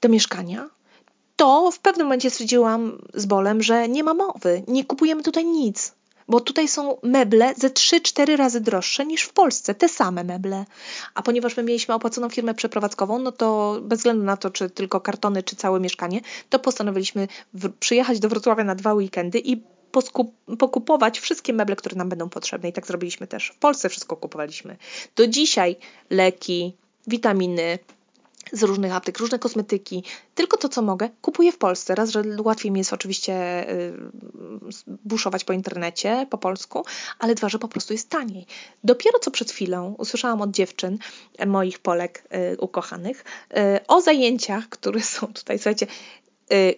[0.01, 0.71] do mieszkania,
[1.37, 4.63] to w pewnym momencie stwierdziłam z bolem, że nie ma mowy.
[4.69, 5.93] Nie kupujemy tutaj nic
[6.29, 10.65] bo tutaj są meble ze 3-4 razy droższe niż w Polsce, te same meble.
[11.15, 15.01] A ponieważ my mieliśmy opłaconą firmę przeprowadzkową, no to bez względu na to, czy tylko
[15.01, 16.21] kartony, czy całe mieszkanie,
[16.51, 17.29] to postanowiliśmy
[17.81, 19.63] przyjechać do Wrocławia na dwa weekendy i
[20.59, 22.69] pokupować wszystkie meble, które nam będą potrzebne.
[22.69, 23.49] I tak zrobiliśmy też.
[23.49, 24.77] W Polsce wszystko kupowaliśmy.
[25.17, 25.77] Do dzisiaj
[26.11, 26.75] leki,
[27.07, 27.79] witaminy,
[28.53, 31.95] z różnych aptek, różne kosmetyki, tylko to, co mogę, kupuję w Polsce.
[31.95, 33.93] Raz, że łatwiej mi jest oczywiście y,
[35.05, 36.85] buszować po internecie, po polsku,
[37.19, 38.47] ale dwa, że po prostu jest taniej.
[38.85, 40.99] Dopiero co przed chwilą usłyszałam od dziewczyn,
[41.47, 45.87] moich Polek y, ukochanych, y, o zajęciach, które są tutaj, słuchajcie,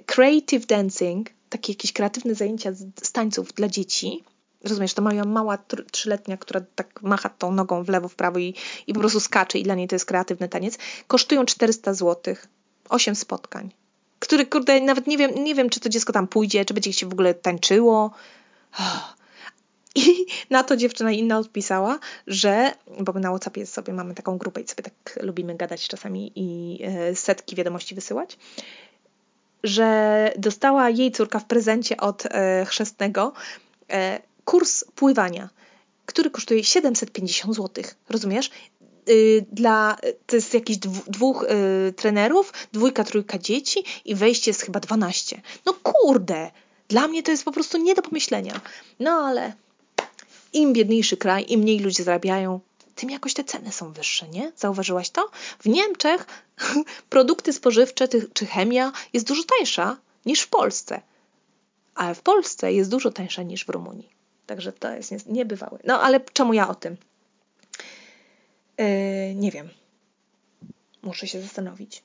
[0.07, 4.25] creative dancing, takie jakieś kreatywne zajęcia z tańców dla dzieci,
[4.65, 5.59] rozumiesz, to moja mała
[5.93, 8.55] trzyletnia, która tak macha tą nogą w lewo, w prawo i,
[8.87, 12.35] i po prostu skacze i dla niej to jest kreatywny taniec, kosztują 400 zł.
[12.89, 13.71] 8 spotkań.
[14.19, 17.09] Który, kurde, nawet nie wiem, nie wiem, czy to dziecko tam pójdzie, czy będzie się
[17.09, 18.11] w ogóle tańczyło.
[19.95, 24.61] I na to dziewczyna inna odpisała, że, bo my na WhatsAppie sobie mamy taką grupę
[24.61, 28.39] i sobie tak lubimy gadać czasami i e, setki wiadomości wysyłać,
[29.65, 33.33] że dostała jej córka w prezencie od e, chrzestnego
[33.91, 35.49] e, kurs pływania,
[36.07, 37.85] który kosztuje 750 zł.
[38.09, 38.51] Rozumiesz?
[39.09, 39.97] Y, dla,
[40.27, 40.77] to jest jakiś
[41.07, 45.43] dwóch y, trenerów, dwójka, trójka dzieci i wejście jest chyba 12.
[45.67, 46.51] No kurde!
[46.89, 48.61] Dla mnie to jest po prostu nie do pomyślenia.
[49.01, 49.53] No ale
[50.53, 52.61] im biedniejszy kraj, im mniej ludzie zarabiają,
[52.95, 54.53] tym jakoś te ceny są wyższe, nie?
[54.57, 55.31] Zauważyłaś to?
[55.59, 56.27] W Niemczech
[57.15, 59.97] produkty spożywcze czy chemia jest dużo tańsza
[60.27, 61.01] niż w Polsce.
[61.95, 64.18] Ale w Polsce jest dużo tańsza niż w Rumunii.
[64.49, 65.79] Także to jest niebywałe.
[65.85, 66.97] No ale czemu ja o tym?
[68.79, 69.69] Yy, nie wiem.
[71.03, 72.03] Muszę się zastanowić.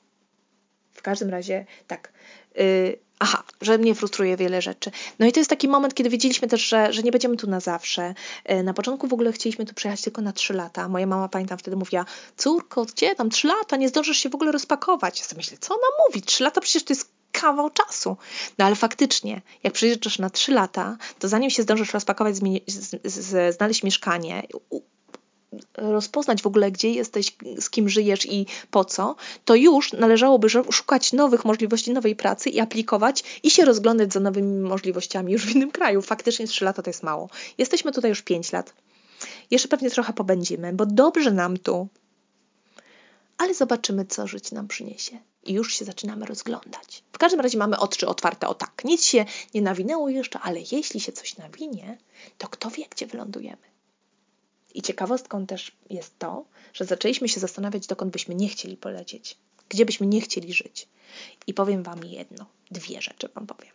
[0.92, 2.12] W każdym razie tak.
[2.54, 4.90] Yy, aha, że mnie frustruje wiele rzeczy.
[5.18, 7.60] No i to jest taki moment, kiedy wiedzieliśmy też, że, że nie będziemy tu na
[7.60, 8.14] zawsze.
[8.48, 10.88] Yy, na początku w ogóle chcieliśmy tu przyjechać tylko na trzy lata.
[10.88, 12.04] Moja mama, pamiętam, wtedy mówiła,
[12.36, 15.20] córko, gdzie tam trzy lata, nie zdążysz się w ogóle rozpakować.
[15.20, 16.22] Ja sobie myślę, co ona mówi?
[16.22, 18.16] Trzy lata przecież to jest kawał czasu.
[18.58, 22.34] No ale faktycznie, jak przyjeżdżasz na 3 lata, to zanim się zdążysz rozpakować,
[23.50, 24.46] znaleźć mieszkanie,
[25.76, 31.12] rozpoznać w ogóle, gdzie jesteś, z kim żyjesz i po co, to już należałoby szukać
[31.12, 35.70] nowych możliwości, nowej pracy i aplikować i się rozglądać za nowymi możliwościami już w innym
[35.70, 36.02] kraju.
[36.02, 37.28] Faktycznie 3 lata to jest mało.
[37.58, 38.74] Jesteśmy tutaj już 5 lat.
[39.50, 41.88] Jeszcze pewnie trochę pobędzimy, bo dobrze nam tu,
[43.38, 47.03] ale zobaczymy, co życie nam przyniesie i już się zaczynamy rozglądać.
[47.14, 48.82] W każdym razie mamy oczy otwarte o tak.
[48.84, 51.98] Nic się nie nawinęło jeszcze, ale jeśli się coś nawinie,
[52.38, 53.62] to kto wie, gdzie wylądujemy.
[54.74, 59.38] I ciekawostką też jest to, że zaczęliśmy się zastanawiać, dokąd byśmy nie chcieli polecieć,
[59.68, 60.88] gdzie byśmy nie chcieli żyć.
[61.46, 63.72] I powiem Wam jedno, dwie rzeczy Wam powiem.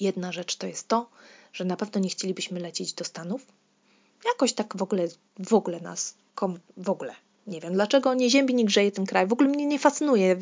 [0.00, 1.08] Jedna rzecz to jest to,
[1.52, 3.46] że na pewno nie chcielibyśmy lecieć do Stanów.
[4.24, 5.08] Jakoś tak w ogóle,
[5.38, 6.14] w ogóle nas,
[6.76, 7.14] w ogóle.
[7.46, 9.26] Nie wiem dlaczego nie ziębi, nie grzeje ten kraj.
[9.26, 10.36] W ogóle mnie nie fascynuje.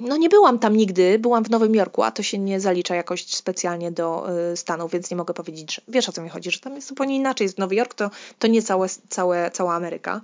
[0.00, 3.26] No nie byłam tam nigdy, byłam w Nowym Jorku, a to się nie zalicza jakoś
[3.26, 6.60] specjalnie do y, Stanów, więc nie mogę powiedzieć, że wiesz o co mi chodzi, że
[6.60, 7.44] tam jest zupełnie inaczej.
[7.44, 10.20] Jest Nowy Jork to, to nie całe, całe, cała Ameryka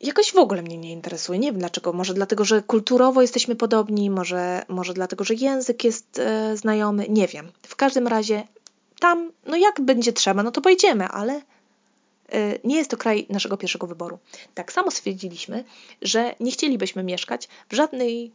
[0.00, 1.38] jakoś w ogóle mnie nie interesuje.
[1.38, 1.92] Nie wiem dlaczego.
[1.92, 7.06] Może dlatego, że kulturowo jesteśmy podobni, może, może dlatego, że język jest e, znajomy.
[7.08, 7.52] Nie wiem.
[7.62, 8.42] W każdym razie
[9.00, 11.42] tam, no jak będzie trzeba, no to pojedziemy, ale
[12.64, 14.18] nie jest to kraj naszego pierwszego wyboru.
[14.54, 15.64] Tak samo stwierdziliśmy,
[16.02, 18.32] że nie chcielibyśmy mieszkać w żadnej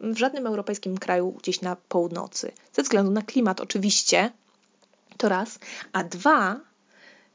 [0.00, 2.52] w żadnym europejskim kraju gdzieś na północy.
[2.72, 4.32] Ze względu na klimat, oczywiście,
[5.16, 5.58] to raz.
[5.92, 6.60] A dwa,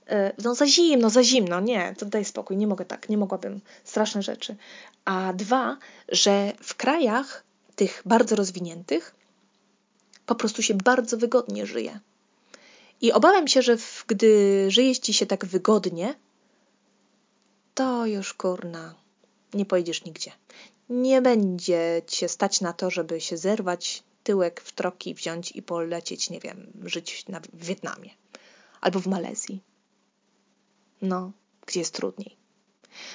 [0.07, 3.61] E, no za zimno, za zimno, nie, to daj spokój, nie mogę tak, nie mogłabym,
[3.83, 4.55] straszne rzeczy.
[5.05, 5.77] A dwa,
[6.09, 7.43] że w krajach
[7.75, 9.15] tych bardzo rozwiniętych
[10.25, 11.99] po prostu się bardzo wygodnie żyje.
[13.01, 16.15] I obawiam się, że w, gdy żyje ci się tak wygodnie,
[17.73, 18.95] to już kurna,
[19.53, 20.31] nie pojedziesz nigdzie.
[20.89, 26.29] Nie będzie cię stać na to, żeby się zerwać, tyłek w troki wziąć i polecieć,
[26.29, 28.09] nie wiem, żyć na, w Wietnamie
[28.81, 29.61] albo w Malezji
[31.01, 31.31] no,
[31.65, 32.35] gdzie jest trudniej.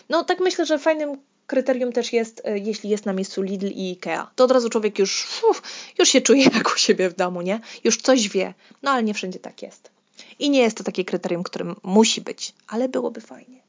[0.09, 1.19] No, tak myślę, że fajnym
[1.51, 4.31] kryterium też jest, e, jeśli jest na miejscu Lidl i Ikea.
[4.37, 5.63] To od razu człowiek już, uf,
[5.99, 7.61] już się czuje jak u siebie w domu, nie?
[7.85, 8.55] Już coś wie.
[8.83, 9.91] No, ale nie wszędzie tak jest.
[10.39, 13.61] I nie jest to takie kryterium, którym musi być, ale byłoby fajnie.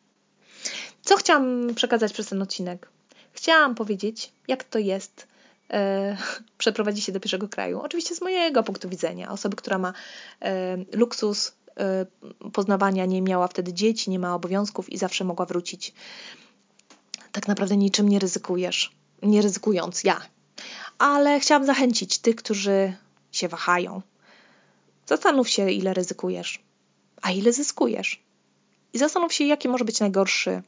[1.01, 2.89] Co chciałam przekazać przez ten odcinek?
[3.33, 5.27] Chciałam powiedzieć, jak to jest
[5.69, 6.17] e,
[6.57, 7.79] przeprowadzić się do pierwszego kraju.
[7.79, 9.93] Oczywiście z mojego punktu widzenia, osoby, która ma
[10.41, 15.93] e, luksus Y, poznawania, nie miała wtedy dzieci, nie ma obowiązków i zawsze mogła wrócić.
[17.31, 18.91] Tak naprawdę niczym nie ryzykujesz,
[19.23, 20.21] nie ryzykując ja.
[20.97, 22.93] Ale chciałam zachęcić tych, którzy
[23.31, 24.01] się wahają.
[25.05, 26.59] Zastanów się, ile ryzykujesz,
[27.21, 28.23] a ile zyskujesz.
[28.93, 30.61] I zastanów się, jaki może być najgorszy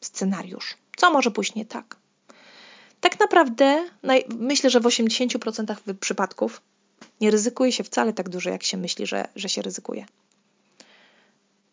[0.00, 0.76] scenariusz.
[0.96, 1.96] Co może pójść nie tak?
[3.00, 3.88] Tak naprawdę,
[4.28, 6.62] myślę, że w 80% przypadków
[7.20, 10.06] nie ryzykuje się wcale tak dużo, jak się myśli, że, że się ryzykuje.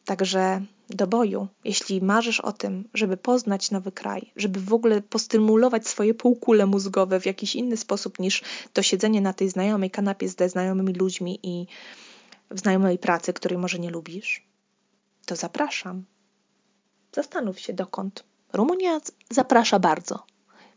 [0.06, 5.88] Także do boju, jeśli marzysz o tym, żeby poznać nowy kraj, żeby w ogóle postymulować
[5.88, 8.44] swoje półkule mózgowe w jakiś inny sposób niż
[8.74, 11.68] to siedzenie na tej znajomej kanapie ze znajomymi ludźmi i
[12.52, 14.44] w znajomej pracy, której może nie lubisz,
[15.26, 16.06] to zapraszam.
[17.12, 18.24] Zastanów się dokąd.
[18.54, 20.26] Rumunia zaprasza bardzo.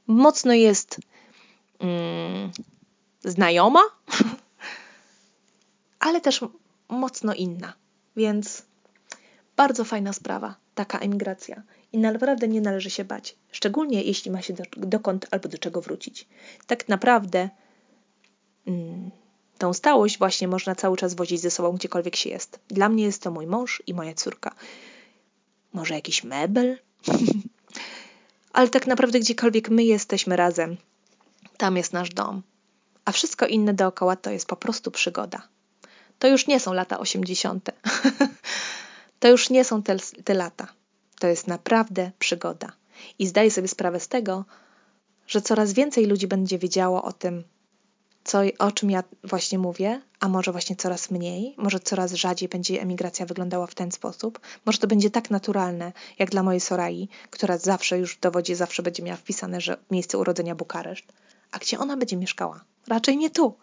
[0.07, 1.01] Mocno jest
[1.79, 2.51] mm,
[3.24, 3.81] znajoma,
[6.07, 6.41] ale też
[6.89, 7.72] mocno inna.
[8.16, 8.62] Więc
[9.59, 11.63] bardzo fajna sprawa, taka emigracja.
[11.93, 15.81] I naprawdę nie należy się bać, szczególnie jeśli ma się do, dokąd albo do czego
[15.81, 16.29] wrócić.
[16.67, 17.49] Tak naprawdę
[18.67, 19.11] mm,
[19.59, 22.61] tą stałość właśnie można cały czas wozić ze sobą gdziekolwiek się jest.
[22.69, 24.55] Dla mnie jest to mój mąż i moja córka.
[25.73, 26.79] Może jakiś mebel?
[28.53, 30.77] Ale tak naprawdę gdziekolwiek my jesteśmy razem,
[31.57, 32.43] tam jest nasz dom.
[33.05, 35.49] A wszystko inne dookoła to jest po prostu przygoda.
[36.19, 37.71] To już nie są lata 80.
[39.19, 40.69] To już nie są te, te lata.
[41.21, 42.73] To jest naprawdę przygoda.
[43.19, 44.45] I zdaję sobie sprawę z tego,
[45.27, 47.45] że coraz więcej ludzi będzie wiedziało o tym,
[48.25, 52.83] co, o czym ja właśnie mówię, a może właśnie coraz mniej, może coraz rzadziej będzie
[52.83, 57.59] emigracja wyglądała w ten sposób, może to będzie tak naturalne, jak dla mojej Sorai, która
[57.59, 61.12] zawsze już w dowodzie zawsze będzie miała wpisane, że miejsce urodzenia Bukareszt.
[61.53, 62.64] A gdzie ona będzie mieszkała?
[62.89, 63.55] Raczej nie tu.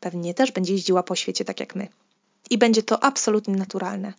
[0.00, 1.88] Pewnie też będzie jeździła po świecie tak jak my.
[2.50, 4.12] I będzie to absolutnie naturalne.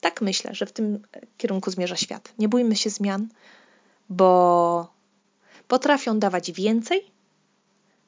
[0.00, 1.02] Tak myślę, że w tym
[1.36, 2.32] kierunku zmierza świat.
[2.38, 3.28] Nie bójmy się zmian,
[4.08, 4.92] bo
[5.68, 7.12] potrafią dawać więcej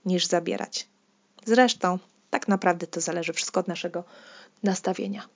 [0.04, 0.88] niż zabierać.
[1.44, 1.98] Zresztą,
[2.30, 4.04] tak naprawdę to zależy wszystko od naszego
[4.62, 5.28] nastawienia.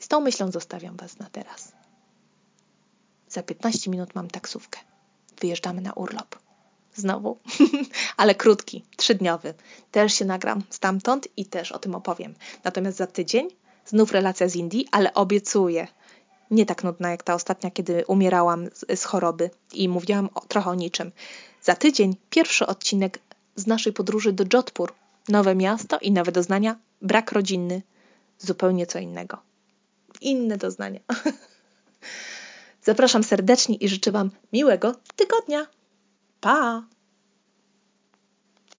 [0.00, 1.72] Z tą myślą zostawiam Was na teraz.
[3.28, 4.80] Za 15 minut mam taksówkę.
[5.40, 6.38] Wyjeżdżamy na urlop.
[6.94, 7.38] Znowu,
[8.16, 9.54] ale krótki, trzydniowy.
[9.90, 12.34] Też się nagram stamtąd i też o tym opowiem.
[12.64, 13.48] Natomiast za tydzień
[13.86, 15.88] Znów relacja z Indii, ale obiecuję.
[16.50, 20.70] Nie tak nudna jak ta ostatnia, kiedy umierałam z, z choroby i mówiłam o, trochę
[20.70, 21.12] o niczym.
[21.62, 23.18] Za tydzień pierwszy odcinek
[23.56, 24.92] z naszej podróży do Jodhpur.
[25.28, 27.82] Nowe miasto i nowe doznania, brak rodzinny,
[28.38, 29.38] zupełnie co innego.
[30.20, 31.00] Inne doznania.
[32.82, 35.66] Zapraszam serdecznie i życzę Wam miłego tygodnia.
[36.40, 36.84] Pa!